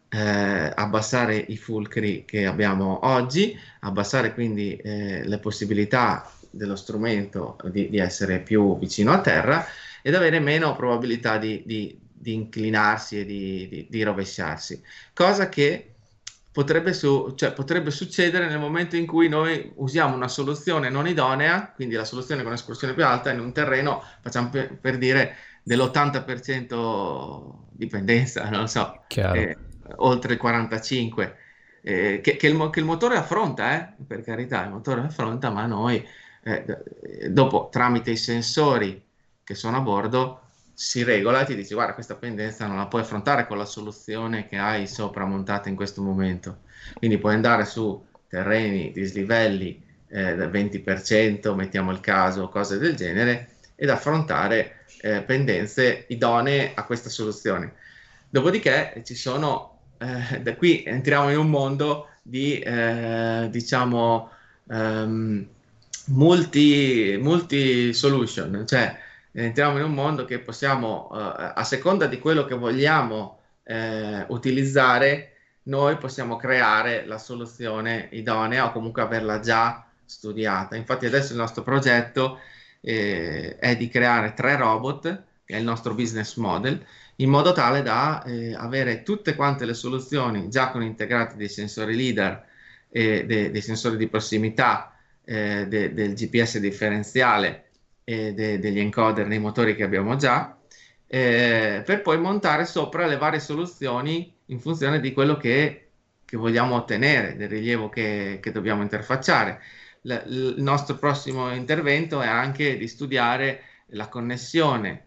[0.10, 7.90] eh, abbassare i fulcri che abbiamo oggi, abbassare quindi eh, le possibilità dello strumento di,
[7.90, 9.64] di, essere più vicino a terra
[10.02, 13.26] ed avere meno probabilità di, di, di inclinarsi e
[13.88, 14.82] di, rovesciarsi,
[15.14, 15.89] cosa che
[16.60, 21.72] potrebbe, su, cioè, potrebbe, succedere nel momento in cui noi usiamo una soluzione non idonea,
[21.74, 27.54] quindi la soluzione con escursione più alta, in un terreno, facciamo per, per dire, dell'80%
[27.72, 29.58] dipendenza, non so, eh,
[29.96, 31.34] oltre il 45%.
[31.82, 35.66] Eh, che, che, il, che, il, motore affronta, eh, per carità, il motore affronta, ma
[35.66, 36.06] noi
[36.44, 36.66] eh,
[37.30, 39.02] dopo tramite i sensori
[39.46, 40.49] che sono a bordo
[40.82, 44.48] si regola e ti dice guarda questa pendenza non la puoi affrontare con la soluzione
[44.48, 46.60] che hai sopra montata in questo momento.
[46.94, 53.50] Quindi puoi andare su terreni dislivelli eh, del 20%, mettiamo il caso, cose del genere,
[53.76, 57.74] ed affrontare eh, pendenze idonee a questa soluzione.
[58.30, 64.30] Dopodiché ci sono, eh, da qui entriamo in un mondo di, eh, diciamo,
[64.64, 65.46] um,
[66.06, 71.16] multi, multi solution, cioè entriamo in un mondo che possiamo, uh,
[71.56, 73.74] a seconda di quello che vogliamo uh,
[74.28, 80.76] utilizzare, noi possiamo creare la soluzione idonea o comunque averla già studiata.
[80.76, 82.40] Infatti adesso il nostro progetto
[82.82, 86.84] eh, è di creare tre robot, che è il nostro business model,
[87.18, 91.96] in modo tale da eh, avere tutte quante le soluzioni già con integrati dei sensori
[91.96, 92.46] leader
[92.90, 97.69] e de- dei sensori di prossimità eh, de- del GPS differenziale
[98.34, 100.58] de- degli encoder nei motori che abbiamo già,
[101.08, 105.92] eh, per poi montare sopra le varie soluzioni in funzione di quello che,
[106.26, 109.62] che vogliamo ottenere, del rilievo che, che dobbiamo interfacciare.
[110.02, 115.06] L- il nostro prossimo intervento è anche di studiare la connessione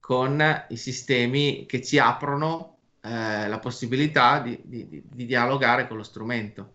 [0.00, 6.02] con i sistemi che ci aprono eh, la possibilità di, di, di dialogare con lo
[6.02, 6.73] strumento.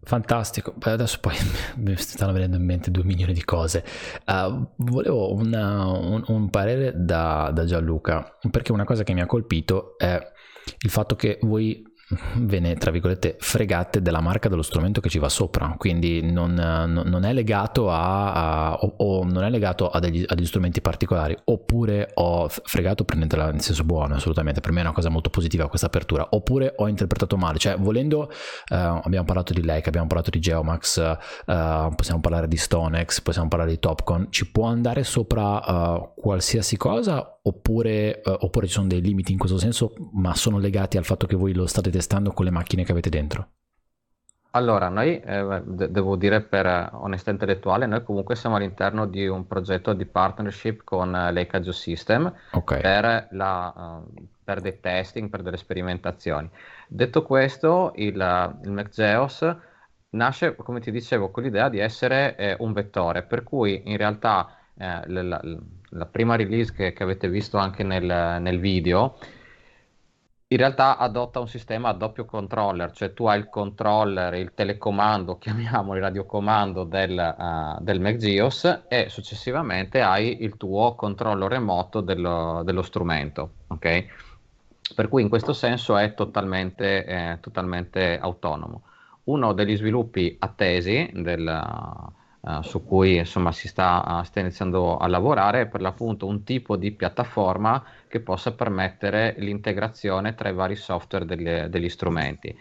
[0.00, 1.34] Fantastico, Beh, adesso poi
[1.76, 3.84] mi stanno venendo in mente due milioni di cose.
[4.26, 9.26] Uh, volevo una, un, un, parere da, da Gianluca, perché una cosa che mi ha
[9.26, 10.18] colpito è
[10.80, 11.82] il fatto che voi
[12.36, 16.54] ve ne, tra virgolette, fregate della marca dello strumento che ci va sopra, quindi non,
[16.54, 18.32] non è legato a,
[18.70, 23.04] a o, o, non è legato a degli, a degli, strumenti particolari, oppure ho fregato
[23.04, 26.72] prendetela nel senso buono, assolutamente, per me è una cosa molto positiva questa apertura, oppure
[26.76, 31.88] ho interpretato male, cioè volendo, eh, abbiamo parlato di Leica, abbiamo parlato di Geomax, eh,
[31.94, 37.37] possiamo parlare di Stonex, possiamo parlare di Topcon, ci può andare sopra eh, qualsiasi cosa
[37.48, 41.26] oppure, uh, oppure ci sono dei limiti in questo senso, ma sono legati al fatto
[41.26, 43.48] che voi lo state testando con le macchine che avete dentro?
[44.52, 49.46] Allora, noi, eh, de- devo dire per onestà intellettuale, noi comunque siamo all'interno di un
[49.46, 52.80] progetto di partnership con uh, Leica Geosystem okay.
[52.80, 56.48] per, la, uh, per, dei testing, per delle sperimentazioni.
[56.88, 58.14] Detto questo, il,
[58.64, 59.56] il MacGeos
[60.10, 64.56] nasce, come ti dicevo, con l'idea di essere eh, un vettore, per cui in realtà
[64.76, 65.40] eh, la,
[65.90, 69.18] la, prima release che, che, avete visto anche nel, nel, video,
[70.48, 75.36] in realtà adotta un sistema a doppio controller, cioè tu hai il controller, il telecomando,
[75.38, 82.62] chiamiamolo il radiocomando del, uh, del MacGeos e successivamente hai il tuo controllo remoto dello,
[82.64, 84.06] dello strumento, ok?
[84.94, 88.82] Per cui in questo senso è totalmente, eh, totalmente autonomo.
[89.24, 91.44] Uno degli sviluppi attesi del,
[92.40, 96.76] uh, su cui insomma si sta, uh, sta, iniziando a lavorare per l'appunto un tipo
[96.76, 102.56] di piattaforma che possa permettere l'integrazione tra i vari software delle, degli strumenti.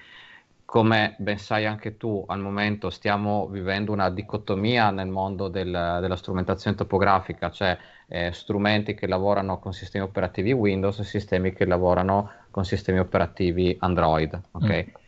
[0.66, 5.72] Come ben sai anche tu, al momento stiamo vivendo una dicotomia nel mondo del,
[6.02, 11.66] della strumentazione topografica, cioè eh, strumenti che lavorano con sistemi operativi Windows e sistemi che
[11.66, 14.42] lavorano con sistemi operativi Android.
[14.52, 14.86] Okay?
[14.86, 15.06] Mm.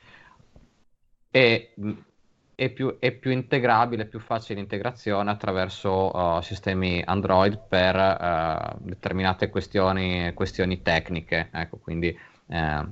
[1.31, 1.73] E
[2.59, 9.49] è più, è più integrabile, più facile integrazione attraverso uh, sistemi Android per uh, determinate
[9.49, 11.47] questioni, questioni, tecniche.
[11.53, 12.13] Ecco, quindi
[12.47, 12.85] eh,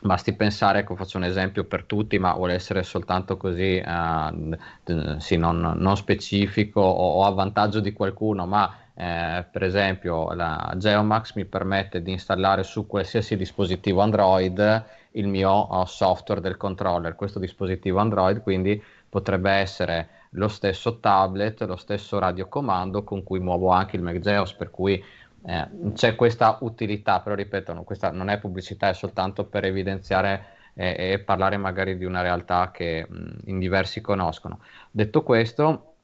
[0.00, 5.36] basti pensare, ecco, faccio un esempio per tutti, ma vuole essere soltanto così, uh, sì,
[5.36, 11.34] non, non, specifico o, o, a vantaggio di qualcuno, ma eh, per esempio la Geomax
[11.34, 17.98] mi permette di installare su qualsiasi dispositivo Android il mio software del controller, questo dispositivo
[17.98, 18.80] Android, quindi
[19.10, 24.70] potrebbe essere lo stesso tablet, lo stesso radiocomando con cui muovo anche il MacGeos, per
[24.70, 25.04] cui
[25.44, 30.58] eh, c'è questa utilità, però ripeto, no, questa non è pubblicità, è soltanto per evidenziare
[30.74, 34.60] eh, e parlare magari di una realtà che mh, in diversi conoscono.
[34.90, 35.94] Detto questo,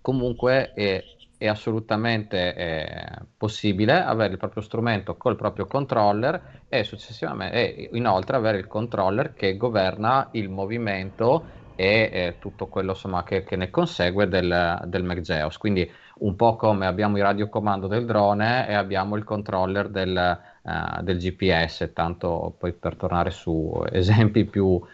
[0.00, 1.02] comunque è,
[1.38, 8.36] è assolutamente eh, possibile avere il proprio strumento col proprio controller e successivamente e inoltre
[8.36, 13.70] avere il controller che governa il movimento e eh, tutto quello insomma, che, che, ne
[13.70, 15.56] consegue del, del MacGeos.
[15.56, 21.02] Quindi un po' come abbiamo il radiocomando del drone e abbiamo il controller del, uh,
[21.02, 24.84] del GPS, tanto poi per tornare su esempi più uh,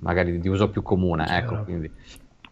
[0.00, 1.26] magari di uso più comune.
[1.28, 1.92] Ecco, quindi,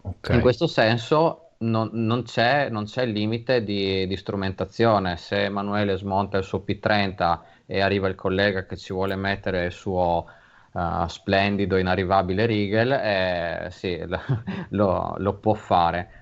[0.03, 0.37] okay.
[0.37, 5.17] In questo senso non, non, c'è, non c'è limite di, di, strumentazione.
[5.17, 9.73] Se Emanuele smonta il suo P30 e arriva il collega che ci vuole mettere il
[9.73, 10.27] suo
[10.73, 13.99] uh, splendido, inarrivabile Rigel, eh, sì,
[14.71, 16.21] lo, lo, può fare.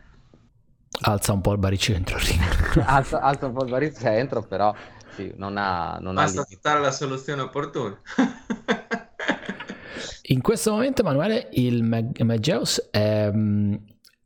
[1.03, 2.19] Alza un po' il baricentro,
[2.85, 4.75] alza, alza, un po' il baricentro, però
[5.15, 5.99] sì, non ha...
[6.01, 7.99] Non Basta aspettare la soluzione opportuna.
[10.31, 13.75] In questo momento, Emanuele, il Mag- Mageus è, mm,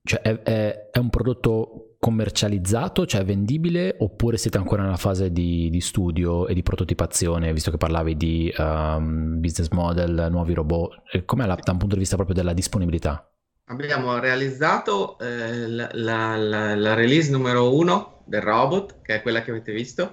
[0.03, 5.71] cioè è, è, è, un prodotto commercializzato, cioè vendibile, oppure siete ancora nella fase di,
[5.71, 11.47] di studio e di prototipazione, visto che parlavi di um, business model, nuovi robot, com'è
[11.47, 13.27] la, da un punto di vista proprio della disponibilità?
[13.69, 16.37] Abbiamo realizzato eh, la, la,
[16.75, 20.13] la, release numero uno del robot, che è quella che avete visto,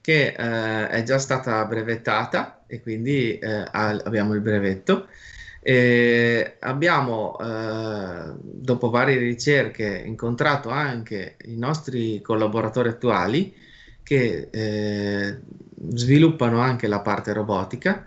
[0.00, 5.08] che eh, è già stata brevettata e quindi eh, abbiamo il brevetto.
[5.68, 13.54] E abbiamo, eh, dopo varie ricerche, incontrato anche i nostri collaboratori attuali
[14.02, 15.38] che eh,
[15.92, 18.06] sviluppano anche la parte robotica,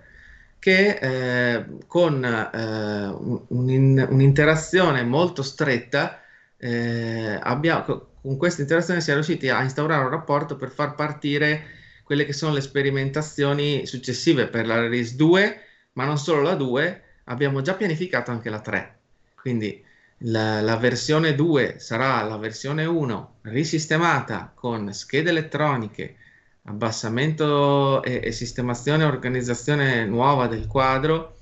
[0.57, 3.05] che eh, con eh,
[3.49, 6.19] un, un'interazione molto stretta,
[6.57, 7.83] eh, abbiamo,
[8.23, 11.61] con questa interazione siamo riusciti a instaurare un rapporto per far partire
[12.03, 15.59] quelle che sono le sperimentazioni successive per la release 2,
[15.93, 18.97] ma non solo la 2, abbiamo già pianificato anche la 3.
[19.35, 19.83] Quindi
[20.25, 26.15] la, la, versione 2 sarà la versione 1 risistemata con schede elettroniche,
[26.63, 31.37] abbassamento e, e sistemazione e organizzazione nuova del quadro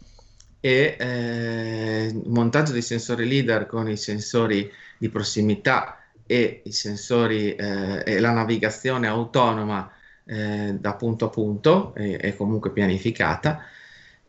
[0.61, 8.19] e eh, montaggio dei sensori leader con i sensori di prossimità e sensori eh, e
[8.19, 9.91] la navigazione autonoma
[10.25, 13.63] eh, da punto a punto e comunque pianificata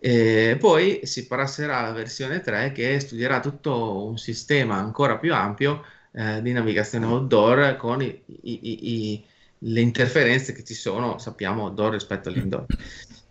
[0.00, 5.84] e poi si passerà alla versione 3 che studierà tutto un sistema ancora più ampio
[6.12, 9.24] eh, di navigazione outdoor con i, i, i,
[9.58, 12.64] le interferenze che ci sono, sappiamo, outdoor rispetto all'indoor.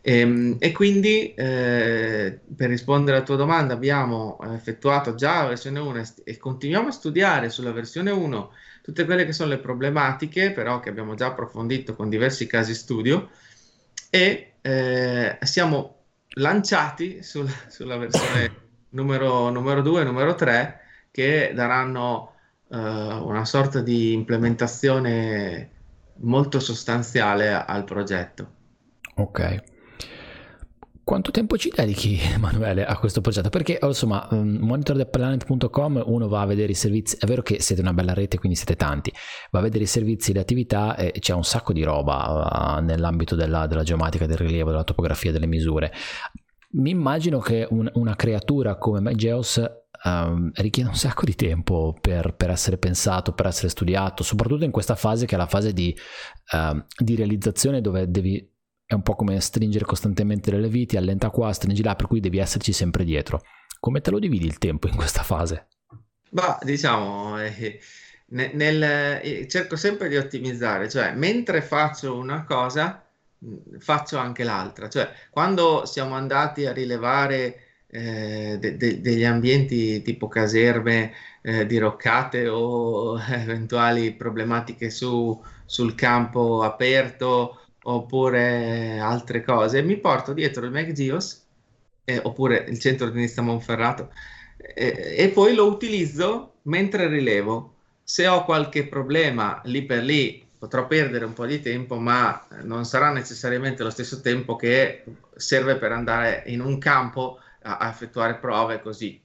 [0.01, 5.80] E, ehm, e quindi eh, per rispondere alla tua domanda abbiamo effettuato già la versione
[5.80, 8.51] 1 e continuiamo a studiare sulla versione 1
[8.82, 13.30] tutte quelle che sono le problematiche, però che abbiamo già approfondito con diversi casi studio
[14.09, 15.99] e eh, siamo
[16.36, 20.80] lanciati sul, sulla versione numero, numero 2 e numero 3
[21.11, 22.34] che daranno
[22.67, 25.71] uh, una sorta di implementazione
[26.21, 28.51] molto sostanziale al progetto.
[29.15, 29.63] Ok.
[31.10, 33.49] Quanto tempo ci dedichi, Emanuele, a questo progetto?
[33.49, 37.93] Perché, insomma, um, monitortheplanet.com uno va a vedere i servizi, è vero che siete una
[37.93, 39.12] bella rete, quindi siete tanti,
[39.49, 43.34] va a vedere i servizi, le attività e c'è un sacco di roba uh, nell'ambito
[43.34, 45.91] della, della, geomatica, del rilievo, della topografia, delle misure.
[46.74, 49.64] Mi immagino che un, una creatura come MyGeos
[50.03, 54.70] um, richiede un sacco di tempo per, per, essere pensato, per essere studiato, soprattutto in
[54.70, 55.91] questa fase che è la fase di,
[56.51, 58.57] uh, di realizzazione dove devi
[58.89, 62.39] è un po' come stringere costantemente le viti, allenta qua, stringi là, per cui devi
[62.39, 63.43] esserci sempre dietro.
[63.79, 65.67] Come te lo dividi il tempo in questa fase?
[66.31, 67.79] Ma diciamo, eh,
[68.29, 68.81] nel, nel,
[69.21, 73.05] eh, cerco sempre di ottimizzare, cioè mentre faccio una cosa
[73.77, 80.27] faccio anche l'altra, cioè quando siamo andati a rilevare eh, de, de, degli ambienti tipo
[80.27, 81.13] caserme
[81.43, 87.59] eh, diroccate o eventuali problematiche su, sul campo aperto
[87.93, 91.45] oppure altre cose, mi porto dietro il MacGeos
[92.05, 94.11] eh, oppure il centro di Nizza Monferrato
[94.57, 97.75] eh, e poi lo utilizzo mentre rilevo.
[98.03, 102.83] Se ho qualche problema lì per lì potrò perdere un po' di tempo, ma non
[102.85, 105.03] sarà necessariamente lo stesso tempo che
[105.35, 109.19] serve per andare in un campo a, a effettuare prove così.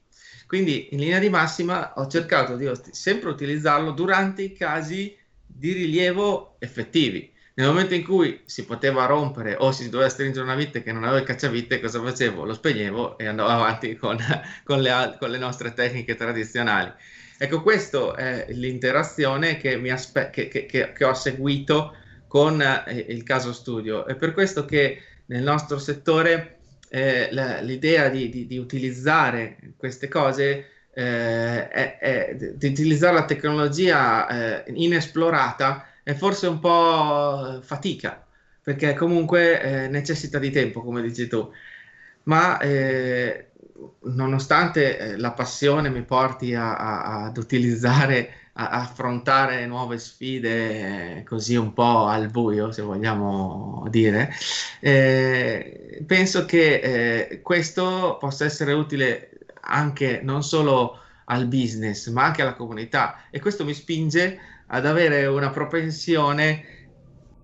[0.46, 6.56] Quindi in linea di massima ho cercato di sempre utilizzarlo durante i casi di rilievo
[6.58, 10.90] effettivi nel momento in cui si poteva rompere o si doveva stringere una vite che
[10.90, 12.44] non aveva il cacciavite, cosa facevo?
[12.44, 14.18] Lo spegnevo e andavo avanti con,
[14.64, 16.92] con, le, con le, nostre tecniche tradizionali.
[17.38, 21.94] Ecco, questa è l'interazione che, aspe- che, che, che ho seguito
[22.26, 24.04] con eh, il caso studio.
[24.04, 30.08] È per questo che nel nostro settore eh, la, l'idea di, di, di, utilizzare queste
[30.08, 38.24] cose eh, è, è, di utilizzare la tecnologia eh, inesplorata è forse un po' fatica,
[38.62, 41.50] perché comunque eh, necessita di tempo, come dici tu.
[42.24, 43.48] Ma eh,
[44.02, 51.18] nonostante eh, la passione mi porti a, a, ad utilizzare, a, a, affrontare nuove sfide
[51.18, 54.32] eh, così un po' al buio, se vogliamo dire,
[54.80, 59.30] eh, penso che eh, questo possa essere utile
[59.62, 64.38] anche non solo al business, ma anche alla comunità e questo mi spinge
[64.74, 66.64] ad avere una propensione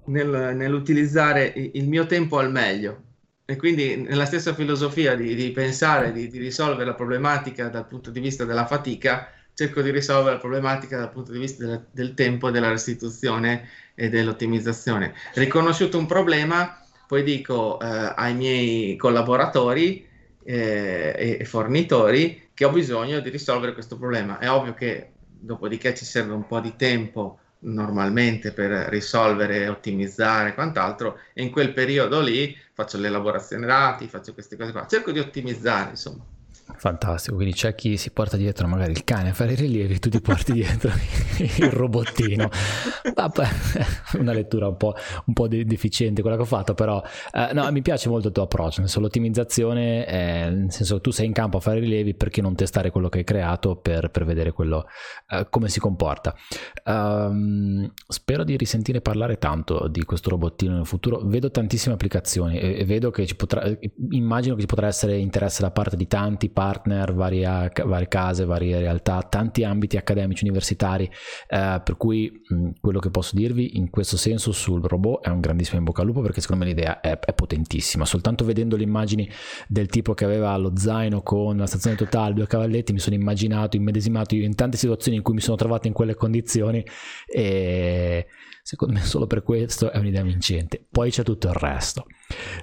[0.06, 3.04] nel, nell'utilizzare il mio tempo al meglio.
[3.44, 8.10] E quindi nella stessa filosofia di, di pensare di, di, risolvere la problematica dal punto
[8.10, 12.14] di vista della fatica, cerco di risolvere la problematica dal punto di vista del, del
[12.14, 15.14] tempo, della restituzione e dell'ottimizzazione.
[15.34, 20.06] Riconosciuto un problema, poi dico eh, ai miei collaboratori
[20.42, 24.38] eh, e fornitori che ho bisogno di risolvere questo problema.
[24.38, 25.10] È ovvio che
[25.40, 31.50] dopodiché ci serve un po' di tempo normalmente per risolvere, ottimizzare e quant'altro, e in
[31.50, 36.24] quel periodo lì faccio l'elaborazione dati, faccio queste cose qua, cerco di ottimizzare, insomma.
[36.76, 40.08] Fantastico, quindi c'è chi si porta dietro magari il cane a fare i rilievi, tu
[40.08, 40.90] ti porti dietro
[41.38, 42.48] il robottino.
[43.14, 43.48] Vabbè,
[44.18, 44.94] una lettura un po',
[45.26, 47.02] un po', deficiente quella che ho fatto, però
[47.32, 51.10] eh, no, mi piace molto il tuo approccio, nel senso l'ottimizzazione, eh, nel senso tu
[51.10, 54.10] sei in campo a fare i rilievi perché non testare quello che hai creato per,
[54.10, 54.86] per vedere quello,
[55.28, 56.34] eh, come si comporta.
[56.84, 62.78] Um, spero di risentire parlare tanto di questo robottino nel futuro, vedo tantissime applicazioni e,
[62.78, 63.70] e vedo che ci potrà,
[64.10, 68.78] immagino che ci potrà essere interesse da parte di tanti partner, varie, varie case, varie
[68.80, 71.10] realtà, tanti ambiti accademici, universitari,
[71.48, 75.40] eh, per cui mh, quello che posso dirvi in questo senso sul robot è un
[75.40, 78.82] grandissimo in bocca al lupo perché secondo me l'idea è, è potentissima, soltanto vedendo le
[78.82, 79.26] immagini
[79.68, 83.76] del tipo che aveva lo zaino con la stazione totale, due cavalletti, mi sono immaginato,
[83.76, 86.84] immedesimato in tante situazioni in cui mi sono trovato in quelle condizioni
[87.26, 88.26] e
[88.70, 90.86] secondo me solo per questo è un'idea vincente.
[90.88, 92.04] Poi c'è tutto il resto.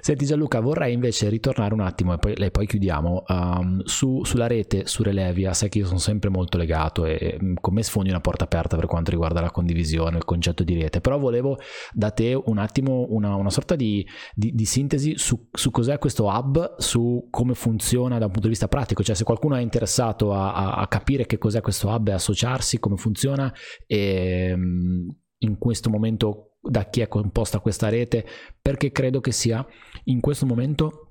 [0.00, 4.46] Senti Gianluca, vorrei invece ritornare un attimo e poi, e poi chiudiamo um, su, sulla
[4.46, 5.52] rete, su Relevia.
[5.52, 8.76] Sai che io sono sempre molto legato e mm, con me sfondi una porta aperta
[8.76, 11.02] per quanto riguarda la condivisione, il concetto di rete.
[11.02, 11.58] Però volevo
[11.92, 14.02] da te un attimo una, una sorta di,
[14.34, 18.54] di, di sintesi su, su, cos'è questo hub, su come funziona da un punto di
[18.54, 19.02] vista pratico.
[19.02, 22.78] Cioè, se qualcuno è interessato a, a, a capire che cos'è questo hub e associarsi,
[22.78, 23.52] come funziona
[23.86, 25.08] e mm,
[25.38, 28.26] in questo momento da chi è composta questa rete,
[28.60, 29.64] perché credo che sia
[30.04, 31.08] in questo momento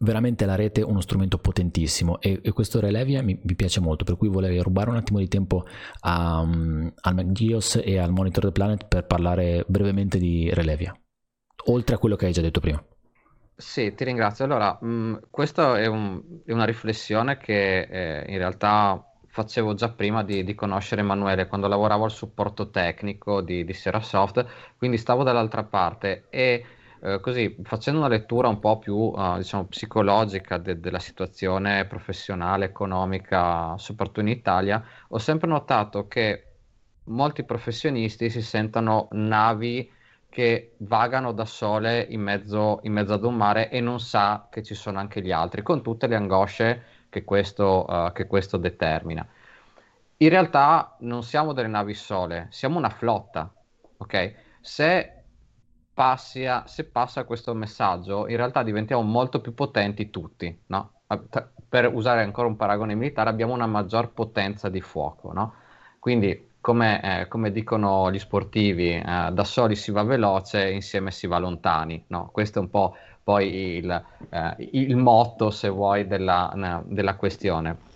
[0.00, 4.16] veramente la rete uno strumento potentissimo e, e questo Relevia mi, mi, piace molto, per
[4.16, 5.64] cui volevo rubare un attimo di tempo
[6.00, 10.98] a, um, al MacGeos e al Monitor the Planet per parlare brevemente di Relevia,
[11.66, 12.82] oltre a quello che hai già detto prima.
[13.54, 14.46] Sì, ti ringrazio.
[14.46, 19.90] Allora, mh, mm, questa è, un, è, una riflessione che eh, in realtà facevo già
[19.90, 24.44] prima di, di, conoscere Emanuele, quando lavoravo al supporto tecnico di, di Serasoft,
[24.76, 26.64] quindi stavo dall'altra parte e
[27.02, 32.66] eh, così facendo una lettura un po' più uh, diciamo, psicologica de- della situazione professionale,
[32.66, 36.44] economica, soprattutto in Italia, ho sempre notato che
[37.04, 39.90] molti professionisti si sentono navi
[40.28, 44.62] che vagano da sole in mezzo, in mezzo ad un mare e non sa che
[44.62, 49.26] ci sono anche gli altri, con tutte le angosce che questo, uh, che questo determina.
[50.18, 53.52] In realtà non siamo delle navi sole, siamo una flotta,
[53.98, 54.34] ok?
[54.60, 55.22] Se,
[55.92, 60.92] passia, se passa questo messaggio, in realtà diventiamo molto più potenti tutti, no?
[61.68, 65.54] Per usare ancora un paragone militare, abbiamo una maggior potenza di fuoco, no?
[65.98, 71.26] Quindi, come, eh, come dicono gli sportivi, eh, da soli si va veloce, insieme si
[71.26, 72.28] va lontani, no?
[72.30, 72.94] Questo è un po'
[73.30, 77.88] poi il, eh, il motto, se vuoi, della, della questione.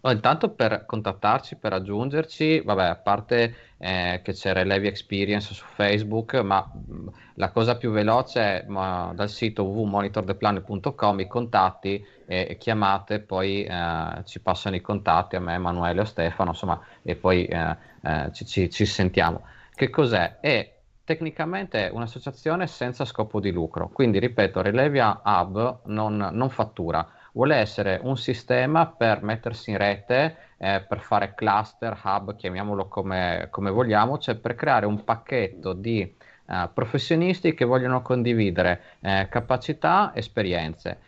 [0.00, 6.34] Intanto per contattarci, per aggiungerci, vabbè, a parte eh, che c'è Relevi Experience su Facebook,
[6.36, 12.56] ma mh, la cosa più veloce è ma, dal sito www.monitordeplanet.com i contatti e, e
[12.56, 17.44] chiamate, poi eh, ci passano i contatti a me, Emanuele o Stefano, insomma, e poi
[17.44, 19.42] eh, eh ci, ci, ci, sentiamo.
[19.74, 20.38] Che cos'è?
[20.40, 20.73] È
[21.04, 28.00] tecnicamente un'associazione senza scopo di lucro, quindi ripeto, Relevia Hub non, non fattura, vuole essere
[28.02, 34.18] un sistema per mettersi in rete, eh, per fare cluster, hub, chiamiamolo come, come, vogliamo,
[34.18, 40.98] cioè per creare un pacchetto di eh, professionisti che vogliono condividere eh, capacità, esperienze,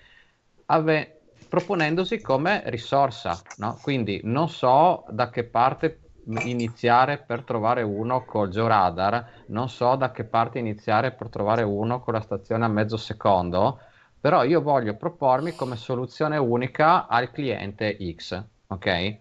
[0.67, 3.79] ave- proponendosi come risorsa, no?
[3.81, 6.06] quindi non so da che parte
[6.45, 12.01] iniziare per trovare uno col georadar, non so da che parte iniziare per trovare uno
[12.01, 13.79] con la stazione a mezzo secondo,
[14.21, 19.19] però io voglio propormi come soluzione unica al cliente X, ok?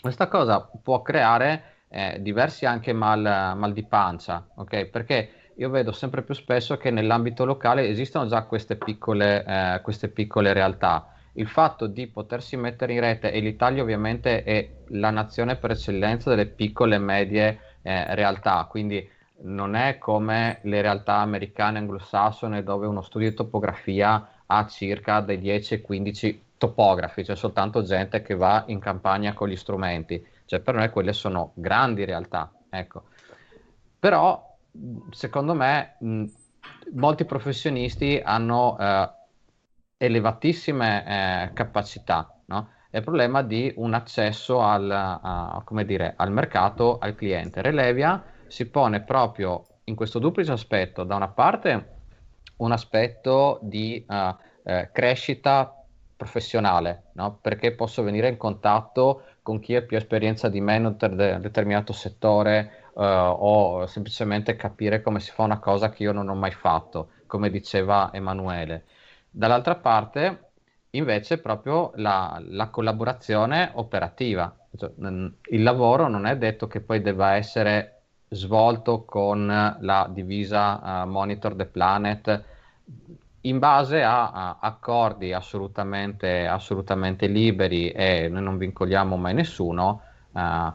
[0.00, 4.86] Questa cosa può creare eh, diversi anche mal, mal di pancia, ok?
[4.86, 10.08] Perché io vedo sempre più spesso che nell'ambito locale esistono già queste piccole, eh, queste
[10.08, 15.56] piccole realtà il fatto di potersi mettere in rete, e l'Italia ovviamente è la nazione
[15.56, 19.10] per eccellenza delle piccole e medie eh, realtà, quindi
[19.42, 25.38] non è come le realtà americane anglosassone dove uno studio di topografia ha circa dai
[25.38, 30.60] 10 ai 15 topografi, cioè soltanto gente che va in campagna con gli strumenti, cioè
[30.60, 33.04] per noi quelle sono grandi realtà, ecco.
[33.98, 34.56] Però
[35.10, 36.24] secondo me mh,
[36.92, 39.10] molti professionisti hanno eh,
[40.04, 41.04] elevatissime
[41.48, 42.70] eh, capacità, no?
[42.90, 47.60] È il problema di un accesso al, a, dire, al mercato, al cliente.
[47.60, 51.94] Relevia si pone proprio in questo duplice aspetto, da una parte
[52.58, 55.74] un aspetto di uh, eh, crescita
[56.16, 57.38] professionale, no?
[57.42, 61.40] perché posso venire in contatto con chi ha più esperienza di me in un ter-
[61.40, 66.34] determinato settore uh, o semplicemente capire come si fa una cosa che io non ho
[66.34, 68.84] mai fatto, come diceva Emanuele.
[69.36, 70.50] Dall'altra parte,
[70.90, 74.54] invece, proprio la, la collaborazione operativa.
[74.76, 74.90] Cioè,
[75.50, 79.46] il lavoro non è detto che poi debba essere svolto con
[79.80, 82.44] la divisa uh, Monitor the Planet
[83.40, 90.72] in base a, a accordi assolutamente, assolutamente, liberi e noi non vincoliamo mai nessuno, uh,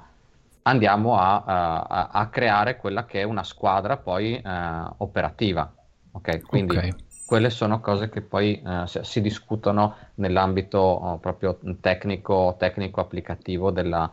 [0.63, 5.71] andiamo a, a, a, creare quella che è una squadra poi uh, operativa.
[6.11, 6.41] Okay?
[6.41, 6.93] Quindi okay.
[7.29, 13.69] Quelle sono cose che poi uh, si, si, discutono nell'ambito oh, proprio tecnico, tecnico applicativo
[13.69, 14.11] della,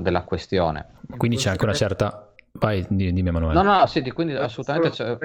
[0.00, 0.86] della questione.
[1.16, 2.30] Quindi c'è anche una certa...
[2.52, 3.54] Vai, dimmi Emanuele.
[3.54, 5.16] No, no, sì, quindi assolutamente c'è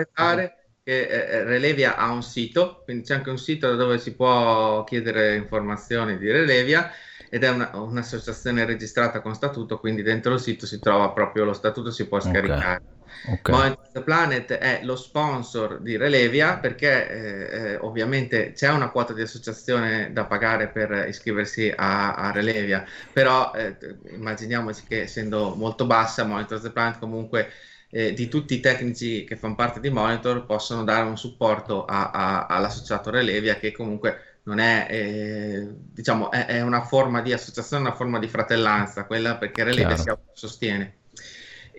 [0.87, 4.85] che eh, eh, Relevia ha un sito, quindi c'è anche un sito dove si può
[4.85, 6.89] chiedere informazioni di Relevia
[7.29, 11.51] ed è una, un'associazione registrata con statuto, quindi dentro il sito si trova proprio lo
[11.51, 12.81] statuto, si può scaricare.
[12.81, 12.96] Okay.
[13.25, 13.75] Okay.
[13.91, 19.21] the Planet è lo sponsor di Relevia perché eh, eh, ovviamente c'è una quota di
[19.21, 23.75] associazione da pagare per iscriversi a, a Relevia, però eh,
[24.11, 27.49] immaginiamoci che essendo molto bassa Monitor the Planet comunque
[27.89, 32.11] eh, di tutti i tecnici che fanno parte di Monitor possono dare un supporto a,
[32.11, 37.83] a, all'associato Relevia che comunque non è, eh, diciamo, è, è, una forma di associazione,
[37.83, 40.95] una forma di fratellanza, quella perché Relevia si sostiene.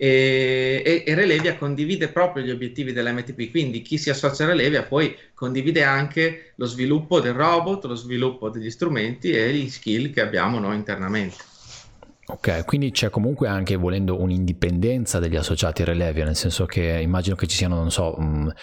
[0.01, 4.83] E, e, e, Relevia condivide proprio gli obiettivi dell'MTP, quindi chi si associa a Relevia
[4.83, 10.21] poi condivide anche lo sviluppo del robot, lo sviluppo degli strumenti e gli skill che
[10.21, 11.35] abbiamo noi internamente.
[12.27, 17.47] Ok, quindi c'è comunque anche volendo un'indipendenza degli associati Relevia, nel senso che immagino che
[17.47, 18.53] ci siano, non so, mh,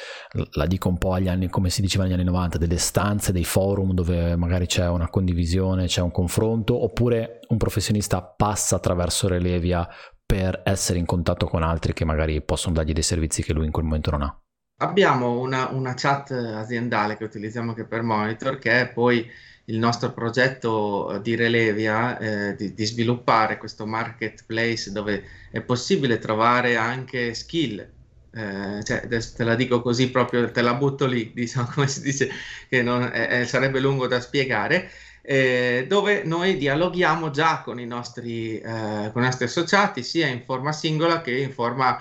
[0.53, 3.45] la dico un po' agli anni, come si diceva negli anni 90, delle stanze, dei
[3.45, 9.87] forum dove magari c'è una condivisione, c'è un confronto, oppure un professionista passa attraverso Relevia
[10.27, 13.73] per essere in contatto con altri che magari possono dargli dei servizi che lui in
[13.73, 14.41] quel momento non ha.
[14.79, 19.27] Abbiamo una, una chat aziendale che utilizziamo anche per Monitor, che è poi
[19.67, 26.19] il nostro progetto eh, di Relevia eh, di, di, sviluppare questo marketplace dove è possibile
[26.19, 27.95] trovare anche skill.
[28.33, 32.29] Eh, cioè, te la dico così proprio, te la butto lì, diciamo come si dice,
[32.69, 34.91] che non, eh, sarebbe lungo da spiegare.
[35.29, 40.43] Eh, dove noi dialoghiamo già con i, nostri, eh, con i nostri associati sia in
[40.45, 42.01] forma singola che in forma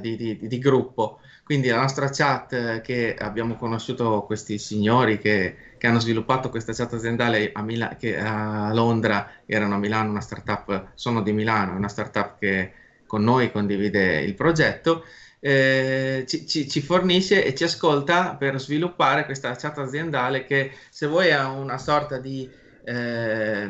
[0.00, 1.20] di, di, di gruppo.
[1.48, 6.74] Quindi la nostra chat eh, che abbiamo conosciuto questi signori che, che hanno sviluppato questa
[6.74, 11.74] chat aziendale a, Mila- che a Londra, erano a Milano, una startup, sono di Milano,
[11.74, 12.72] una startup che
[13.06, 15.04] con noi condivide il progetto,
[15.40, 21.06] eh, ci, ci, ci, fornisce e ci ascolta per sviluppare questa chat aziendale che se
[21.06, 22.48] vuoi è una sorta di...
[22.84, 23.68] Eh,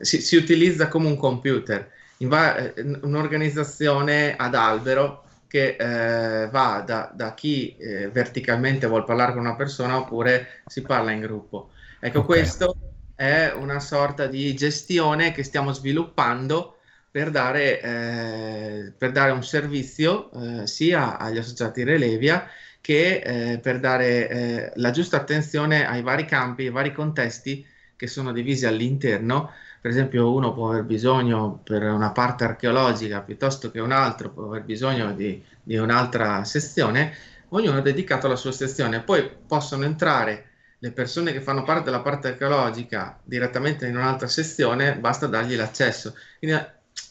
[0.00, 7.10] si, si, utilizza come un computer, va- eh, un'organizzazione ad albero che eh, va da,
[7.14, 11.70] da chi eh, verticalmente vuole parlare con una persona oppure si parla in gruppo.
[12.00, 12.38] Ecco, okay.
[12.38, 12.76] questo
[13.14, 16.78] è una sorta di gestione che stiamo sviluppando
[17.14, 22.44] per dare, eh, per dare un servizio eh, sia agli associati Relevia
[22.80, 28.08] che eh, per dare eh, la giusta attenzione ai vari campi, ai vari contesti che
[28.08, 33.78] sono divisi all'interno per esempio uno può aver bisogno per una parte archeologica piuttosto che
[33.78, 37.14] un altro può aver bisogno di, di un'altra sezione,
[37.50, 39.02] ognuno è dedicato alla sua sezione.
[39.02, 40.46] Poi possono entrare
[40.80, 46.14] le persone che fanno parte della parte archeologica direttamente in un'altra sezione, basta dargli l'accesso.
[46.38, 46.58] Quindi,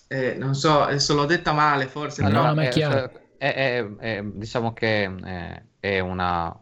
[0.07, 2.67] eh, non so, adesso l'ho detta male forse, allora, però...
[2.67, 6.55] È, cioè, è, è, è, diciamo che è una,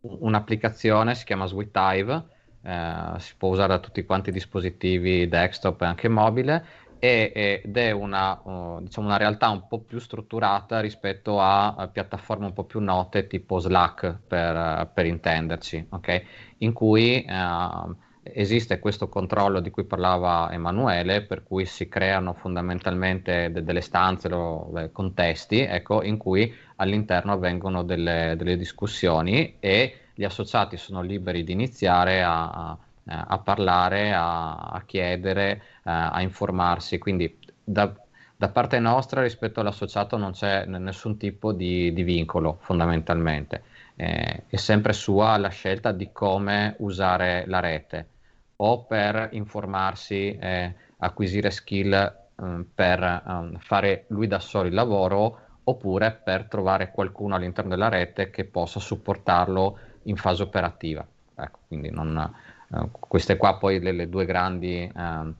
[0.00, 2.24] un'applicazione, si chiama SweetHive,
[2.62, 6.64] eh, si può usare da tutti quanti i dispositivi desktop e anche mobile
[6.98, 11.88] e, ed è una, uh, diciamo una, realtà un po' più strutturata rispetto a, a
[11.88, 16.24] piattaforme un po' più note tipo Slack per, uh, per intenderci, okay?
[16.58, 17.96] in cui uh,
[18.34, 24.32] esiste questo controllo di cui parlava Emanuele, per cui si creano fondamentalmente de- delle stanze
[24.32, 31.44] o contesti ecco, in cui all'interno avvengono delle, delle discussioni e gli associati sono liberi
[31.44, 36.98] di iniziare a, a, a parlare, a, a chiedere, eh, a informarsi.
[36.98, 37.92] Quindi da,
[38.36, 43.62] da, parte nostra rispetto all'associato non c'è nessun tipo di, di vincolo fondamentalmente.
[43.94, 48.08] Eh, è sempre sua la scelta di come usare la rete
[48.60, 55.40] o per informarsi, eh, acquisire skill eh, per um, fare lui da solo il lavoro
[55.64, 61.06] oppure per trovare qualcuno all'interno della rete che possa supportarlo in fase operativa.
[61.34, 62.16] Ecco, quindi non,
[62.72, 65.32] eh, queste qua poi le, le due grandi eh,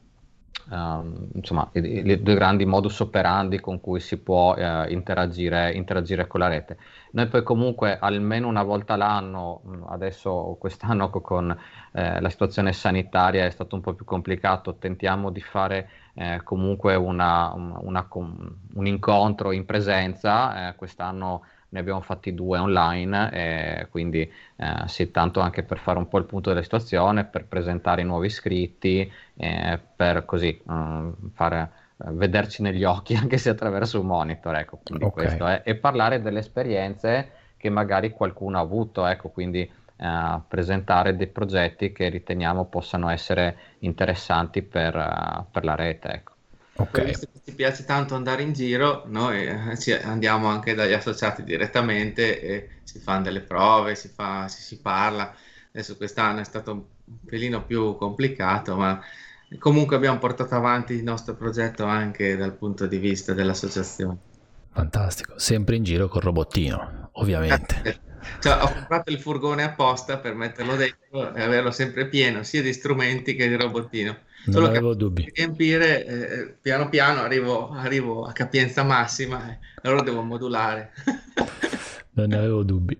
[0.68, 6.40] uh, insomma, i, due grandi modus operandi con cui si può uh, interagire, interagire, con
[6.40, 6.78] la rete.
[7.12, 11.56] Noi poi comunque almeno una volta l'anno, adesso quest'anno con
[11.92, 16.94] eh, la situazione sanitaria è stato un po' più complicato, tentiamo di fare eh, comunque
[16.96, 24.20] una, una, un incontro in presenza, eh, quest'anno ne abbiamo fatti due online, e quindi
[24.20, 28.04] eh, sì, tanto anche per fare un po' il punto della situazione, per presentare i
[28.04, 34.06] nuovi iscritti, eh, per così um, fare, eh, vederci negli occhi anche se attraverso un
[34.06, 35.24] monitor, ecco, quindi okay.
[35.24, 41.16] questo è, e parlare delle esperienze che magari qualcuno ha avuto, ecco, quindi Uh, presentare
[41.16, 46.08] dei progetti che riteniamo possano essere interessanti per, uh, per la rete.
[46.08, 46.37] Ecco.
[46.80, 47.06] Okay.
[47.06, 52.40] Visto che ci piace tanto andare in giro, noi eh, andiamo anche dagli associati direttamente
[52.40, 55.34] e si fanno delle prove, si, fa, si, si parla.
[55.72, 56.82] Adesso quest'anno è stato un
[57.26, 59.00] pelino più complicato, ma
[59.58, 64.16] comunque abbiamo portato avanti il nostro progetto anche dal punto di vista dell'associazione.
[64.70, 67.80] Fantastico, sempre in giro col robottino, ovviamente.
[67.82, 67.98] Eh,
[68.38, 72.72] cioè, ho comprato il furgone apposta per metterlo dentro e averlo sempre pieno, sia di
[72.72, 74.16] strumenti che di robottino.
[74.46, 75.30] Non Solo avevo dubbi.
[75.34, 80.92] Riempire, eh, piano piano arrivo, arrivo, a capienza massima e allora devo modulare.
[82.12, 82.96] non ne avevo dubbi.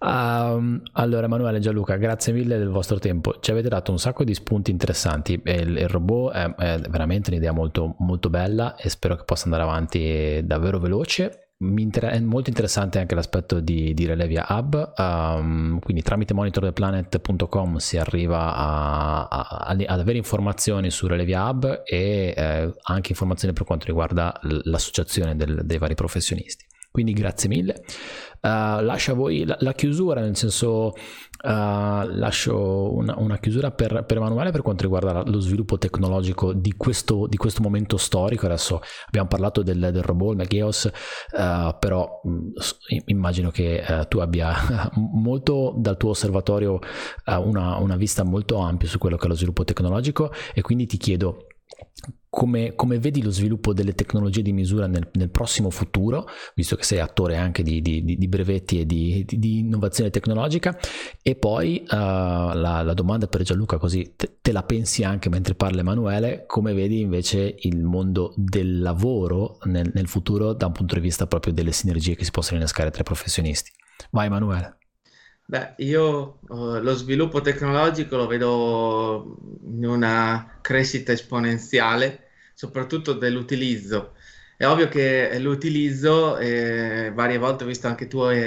[0.00, 3.40] Um, allora, Emanuele Gianluca, grazie mille del vostro tempo.
[3.40, 5.40] Ci avete dato un sacco di spunti interessanti.
[5.44, 9.62] Il, il robot è, è, veramente un'idea molto, molto bella e spero che possa andare
[9.64, 16.02] avanti davvero veloce Inter- è molto interessante anche l'aspetto di, di Relevia Hub, um, quindi
[16.02, 22.72] tramite monitortheplanet.com si arriva a, a, a, ad avere informazioni su Relevia Hub e eh,
[22.82, 26.64] anche informazioni per quanto riguarda l'associazione del, dei vari professionisti.
[26.92, 27.82] Quindi grazie mille.
[28.40, 30.92] Uh, lascio a voi la, la, chiusura, nel senso uh,
[31.42, 37.26] lascio una, una chiusura per, per, Emanuele per quanto riguarda lo sviluppo tecnologico di questo,
[37.26, 38.46] di questo momento storico.
[38.46, 40.84] Adesso abbiamo parlato del, del robot, il Megeos,
[41.32, 42.50] uh, però mh, mm,
[43.06, 44.54] immagino che tu abbia
[44.94, 46.78] molto dal tuo osservatorio
[47.26, 50.96] una, una vista molto ampia su quello che è lo sviluppo tecnologico e quindi ti
[50.96, 51.47] chiedo
[52.30, 56.84] come, come, vedi lo sviluppo delle tecnologie di misura nel, nel prossimo futuro, visto che
[56.84, 60.78] sei attore anche di, di, di brevetti e di, di, innovazione tecnologica?
[61.22, 65.54] E poi uh, la, la, domanda per Gianluca, così te, te, la pensi anche mentre
[65.54, 70.94] parla Emanuele, come vedi invece il mondo del lavoro nel, nel futuro da un punto
[70.94, 73.72] di vista proprio delle sinergie che si possono innescare tra i professionisti?
[74.10, 74.76] Vai Emanuele.
[75.50, 84.14] Beh, io uh, lo sviluppo tecnologico lo vedo in una crescita esponenziale, soprattutto dell'utilizzo.
[84.58, 88.38] È ovvio che l'utilizzo, eh, varie volte ho visto anche i tuoi,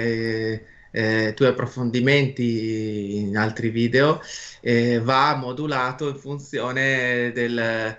[0.91, 4.21] eh, tuoi approfondimenti in altri video,
[4.61, 7.97] eh, va modulato in funzione del,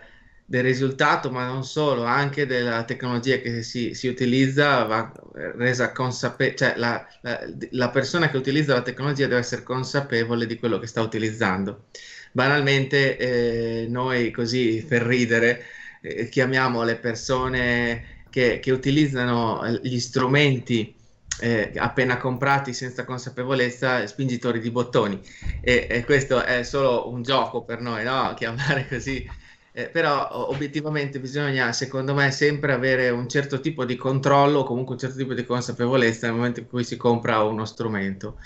[0.52, 5.10] del risultato, ma non solo, anche della tecnologia che si, si utilizza va
[5.56, 7.40] resa consapevole, cioè la, la,
[7.70, 11.84] la, persona che utilizza la tecnologia deve essere consapevole di quello che sta utilizzando.
[12.32, 15.64] Banalmente, eh, noi così per ridere
[16.02, 20.94] eh, chiamiamo le persone che, che utilizzano gli strumenti
[21.40, 25.18] eh, appena comprati senza consapevolezza spingitori di bottoni
[25.62, 28.34] e, e, questo è solo un gioco per noi, no?
[28.36, 29.26] chiamare così
[29.72, 35.00] eh, però obiettivamente bisogna, secondo me, sempre avere un certo tipo di controllo comunque un
[35.00, 38.38] certo tipo di consapevolezza nel momento in cui si compra uno strumento.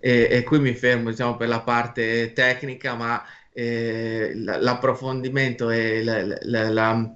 [0.00, 3.22] E, e qui mi fermo, diciamo, per la parte tecnica, ma
[3.52, 7.14] eh, l'approfondimento e la, la, la,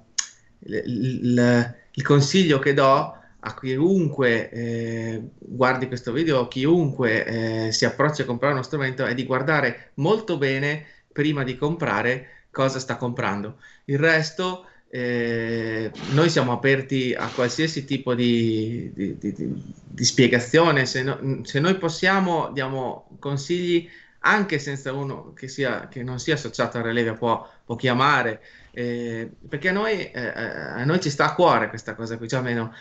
[0.61, 8.25] il consiglio che do a chiunque eh, guardi questo video, chiunque eh, si approccia a
[8.25, 13.57] comprare uno strumento, è di guardare molto bene prima di comprare cosa sta comprando.
[13.85, 21.03] Il resto, eh, noi siamo aperti a qualsiasi tipo di, di, di, di spiegazione, se,
[21.03, 23.87] no, se, noi possiamo diamo consigli
[24.21, 28.41] anche senza uno che, sia, che non sia associato a Relevia può, può chiamare,
[28.71, 32.39] eh, perché a noi, eh, a noi, ci sta a cuore questa cosa qui, cioè
[32.39, 32.73] almeno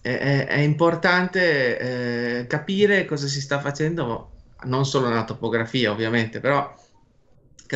[0.00, 1.78] è, è importante
[2.40, 4.32] eh, capire cosa si sta facendo,
[4.64, 6.72] non solo nella topografia ovviamente, però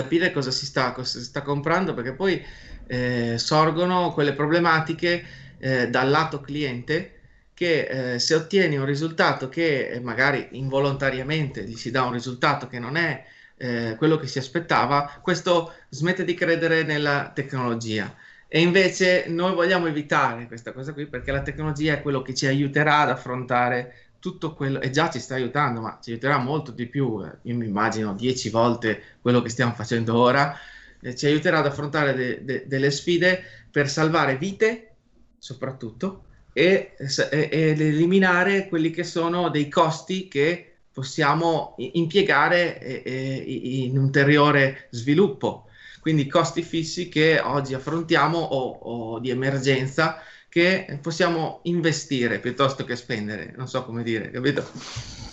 [0.01, 2.45] capire cosa si sta, cosa si sta comprando, perché poi
[2.87, 5.25] eh, sorgono quelle problematiche
[5.59, 7.15] eh, dal lato cliente
[7.53, 12.69] che eh, se ottieni un risultato che eh, magari involontariamente gli si dà un risultato
[12.69, 13.25] che non è
[13.57, 18.15] eh, quello che si aspettava, questo smette di credere nella tecnologia.
[18.47, 22.47] E invece noi vogliamo evitare questa cosa qui perché la tecnologia è quello che ci
[22.47, 26.87] aiuterà ad affrontare tutto quello, e già ci sta aiutando, ma ci aiuterà molto di
[26.87, 30.57] più, io mi immagino 10 volte quello che stiamo facendo ora,
[31.01, 34.95] eh, ci aiuterà ad affrontare de- de- delle sfide per salvare vite,
[35.39, 43.45] soprattutto, e, e, ed eliminare quelli che sono dei costi che possiamo impiegare eh,
[43.85, 45.69] in ulteriore sviluppo.
[46.01, 52.97] Quindi costi fissi che oggi affrontiamo o, o di emergenza che possiamo investire piuttosto che
[52.97, 54.65] spendere, non so come dire, capito?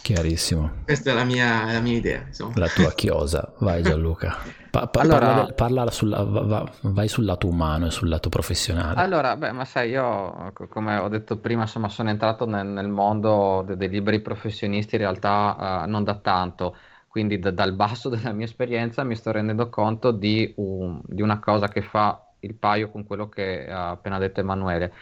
[0.02, 0.84] Chiarissimo.
[0.84, 2.24] Questa è la mia, la mia idea.
[2.28, 2.54] Insomma.
[2.58, 4.38] La tua chiosa, vai Gianluca.
[4.70, 9.00] Pa- pa- allora, parla, parla sulla, va, vai sul lato umano e sul lato professionale.
[9.00, 13.64] Allora, beh, ma sai, io come ho detto prima, insomma, sono entrato nel, nel mondo
[13.66, 16.76] de- dei liberi professionisti in realtà uh, non da tanto
[17.16, 21.40] quindi da, dal basso della mia esperienza mi sto rendendo conto di, un, di, una
[21.40, 24.94] cosa che fa il paio con quello che ha appena detto Emanuele.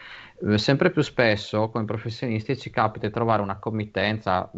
[0.46, 4.50] Eh, sempre più spesso come professionisti ci capita di trovare una committenza,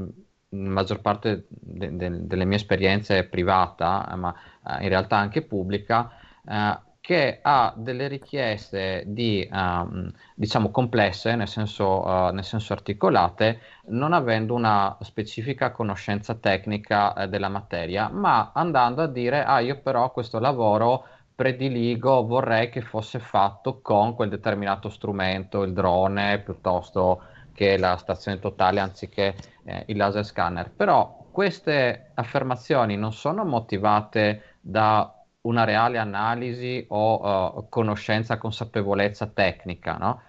[0.50, 4.34] in maggior parte de- de- delle mie esperienze privata, ma
[4.78, 6.10] eh, in realtà anche pubblica,
[6.48, 13.60] eh, che ha delle richieste di, um, diciamo complesse, nel senso, uh, nel senso, articolate,
[13.90, 19.80] non avendo una specifica conoscenza tecnica uh, della materia, ma andando a dire, ah, io
[19.82, 21.06] però questo lavoro
[21.36, 27.22] prediligo, vorrei che fosse fatto con quel determinato strumento, il drone, piuttosto
[27.52, 29.34] che la stazione totale, anziché
[29.64, 30.70] eh, il laser scanner.
[30.70, 35.12] Però queste affermazioni non sono motivate da
[35.42, 40.22] una reale analisi o uh, conoscenza, consapevolezza tecnica, no?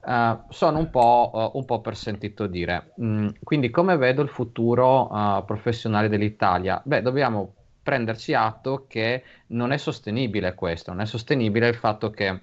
[0.00, 2.94] Uh, sono un po', uh, un po', per sentito dire.
[3.00, 5.08] Mm, quindi come vedo il futuro
[5.44, 6.80] professionale dell'Italia?
[6.84, 7.54] Beh, dobbiamo
[7.88, 12.42] prenderci atto che non è sostenibile questo, non è sostenibile il fatto che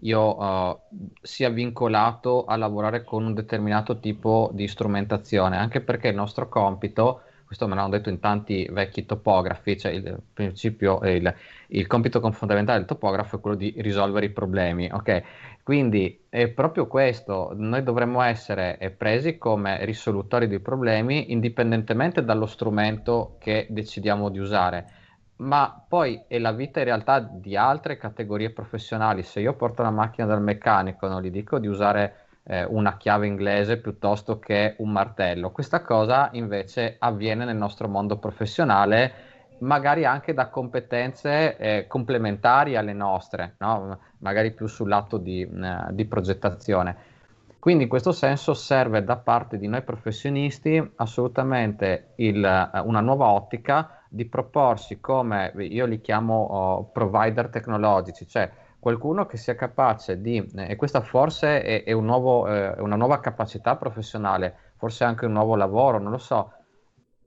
[0.00, 0.80] io
[1.20, 7.24] sia vincolato a lavorare con un determinato tipo di strumentazione, anche perché il nostro compito
[7.48, 11.34] questo me l'hanno detto in tanti vecchi topografi, cioè il principio, il,
[11.68, 15.22] il compito fondamentale del topografo è quello di risolvere i problemi, ok?
[15.62, 23.36] Quindi è proprio questo, noi dovremmo essere presi come risolutori dei problemi indipendentemente dallo strumento
[23.38, 24.92] che decidiamo di usare
[25.38, 29.22] ma poi è la vita in realtà di altre categorie professionali.
[29.22, 33.26] Se io porto la macchina dal meccanico, non gli dico di usare eh, una chiave
[33.26, 35.50] inglese piuttosto che un martello.
[35.50, 39.26] Questa cosa invece avviene nel nostro mondo professionale,
[39.58, 43.98] magari anche da competenze eh, complementari alle nostre, no?
[44.18, 47.16] magari più sul lato di, eh, di progettazione.
[47.58, 53.26] Quindi in questo senso serve da parte di noi professionisti assolutamente il, eh, una nuova
[53.26, 60.20] ottica di proporsi come io li chiamo oh, provider tecnologici, cioè qualcuno che sia capace
[60.20, 65.04] di, eh, e questa forse è, è, un nuovo, eh, una nuova capacità professionale, forse
[65.04, 66.52] anche un nuovo lavoro, non lo so,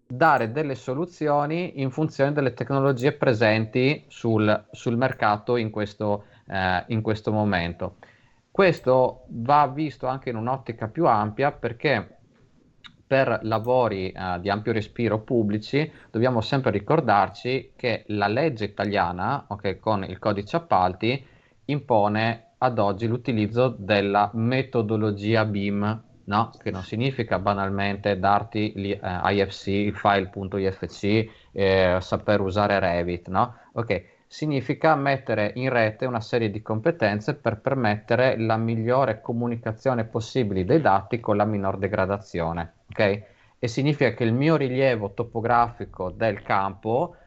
[0.08, 7.02] dare delle soluzioni in funzione delle tecnologie presenti sul, sul mercato in questo, eh, in
[7.02, 7.96] questo momento.
[8.50, 12.18] Questo va visto anche in un'ottica più ampia perché
[13.12, 19.80] per lavori uh, di ampio respiro pubblici dobbiamo sempre ricordarci che la legge italiana, okay,
[19.80, 21.26] con il codice appalti,
[21.66, 26.52] impone ad oggi l'utilizzo della metodologia BIM, no?
[26.62, 33.56] che non significa banalmente darti l'IFC, eh, il file.ifc, eh, saper usare Revit, no?
[33.74, 40.64] ok, significa mettere in rete una serie di competenze per permettere la migliore comunicazione possibile
[40.64, 43.24] dei dati con la minor degradazione, ok?
[43.60, 47.18] E significa che il mio rilievo topografico del campo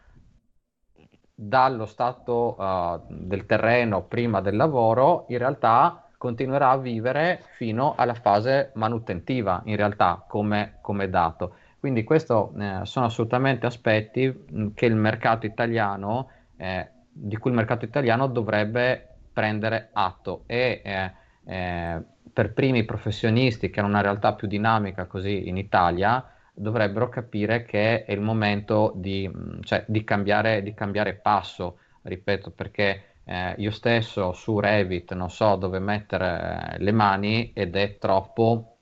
[1.35, 8.15] dallo stato uh, del terreno prima del lavoro, in realtà continuerà a vivere fino alla
[8.15, 11.57] fase manutentiva, in realtà, come, come dato.
[11.79, 18.27] Quindi questi eh, sono assolutamente aspetti mh, mercato italiano, eh, di cui il mercato italiano
[18.27, 21.13] dovrebbe prendere atto e eh,
[21.45, 22.03] eh
[22.35, 28.05] per primi professionisti che hanno una realtà più dinamica così in Italia, dovrebbero capire che
[28.05, 33.71] è il momento di, mm, cioè, di, cambiare, di cambiare, passo, ripeto, perché eh, io
[33.71, 38.77] stesso su Revit non so dove mettere le mani ed è troppo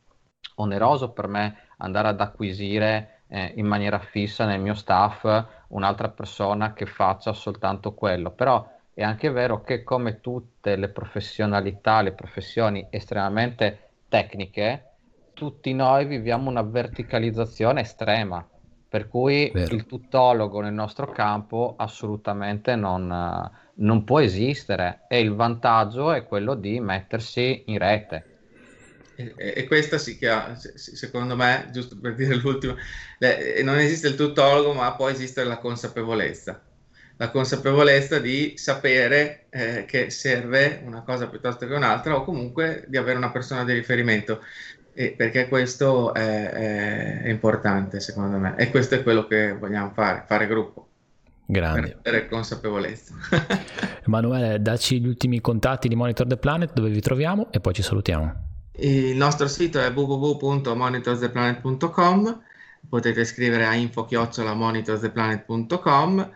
[0.57, 5.25] oneroso per me andare ad acquisire eh, in maniera fissa nel mio staff
[5.69, 8.31] un'altra persona che faccia soltanto quello.
[8.31, 14.92] Però è anche vero che come tutte le professionalità, le professioni estremamente tecniche,
[15.43, 18.49] tutti noi viviamo una verticalizzazione estrema,
[18.89, 19.75] per cui Vero.
[19.75, 26.55] il tuttologo nel nostro campo assolutamente non, non può esistere e il vantaggio è quello
[26.55, 28.25] di mettersi in rete.
[29.17, 32.77] E, e, questa si chiama, secondo me, giusto per dire l'ultimo,
[33.65, 36.63] non esiste il tuttologo, ma può esistere la consapevolezza.
[37.17, 42.97] la consapevolezza di sapere eh, che serve una cosa piuttosto che un'altra o comunque di
[42.97, 44.41] avere una persona di riferimento.
[44.95, 50.25] E perché questo è, è, importante secondo me e questo è quello che vogliamo fare,
[50.27, 50.89] fare gruppo.
[51.47, 51.97] Grande.
[52.03, 53.15] Per avere consapevolezza.
[54.07, 57.81] Emanuele, dacci gli ultimi contatti di Monitor the Planet, dove vi troviamo e poi ci
[57.83, 58.51] salutiamo.
[58.77, 62.43] Il nostro sito è www.monitortheplanet.com,
[62.89, 66.31] potete scrivere a info-monitortheplanet.com,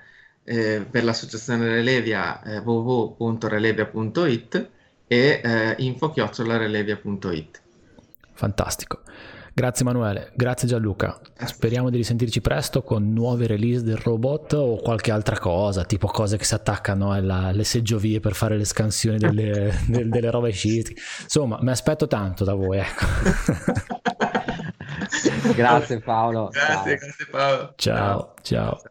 [0.44, 4.68] eh, per l'associazione Relevia eh, www.relevia.it
[5.06, 7.64] e eh, info-relevia.it.
[8.36, 9.00] Fantastico.
[9.52, 11.18] Grazie Emanuele, grazie Gianluca.
[11.46, 16.36] Speriamo di risentirci presto con nuove release del robot o qualche altra cosa, tipo cose
[16.36, 20.94] che si attaccano alle seggiovie per fare le scansioni delle, delle, delle robe sciiti.
[21.22, 22.80] Insomma, mi aspetto tanto da voi.
[22.80, 23.06] Ecco.
[25.56, 26.50] grazie Paolo.
[26.52, 27.06] Grazie, ciao.
[27.06, 27.72] grazie Paolo.
[27.76, 28.34] ciao.
[28.34, 28.34] ciao.
[28.42, 28.80] ciao.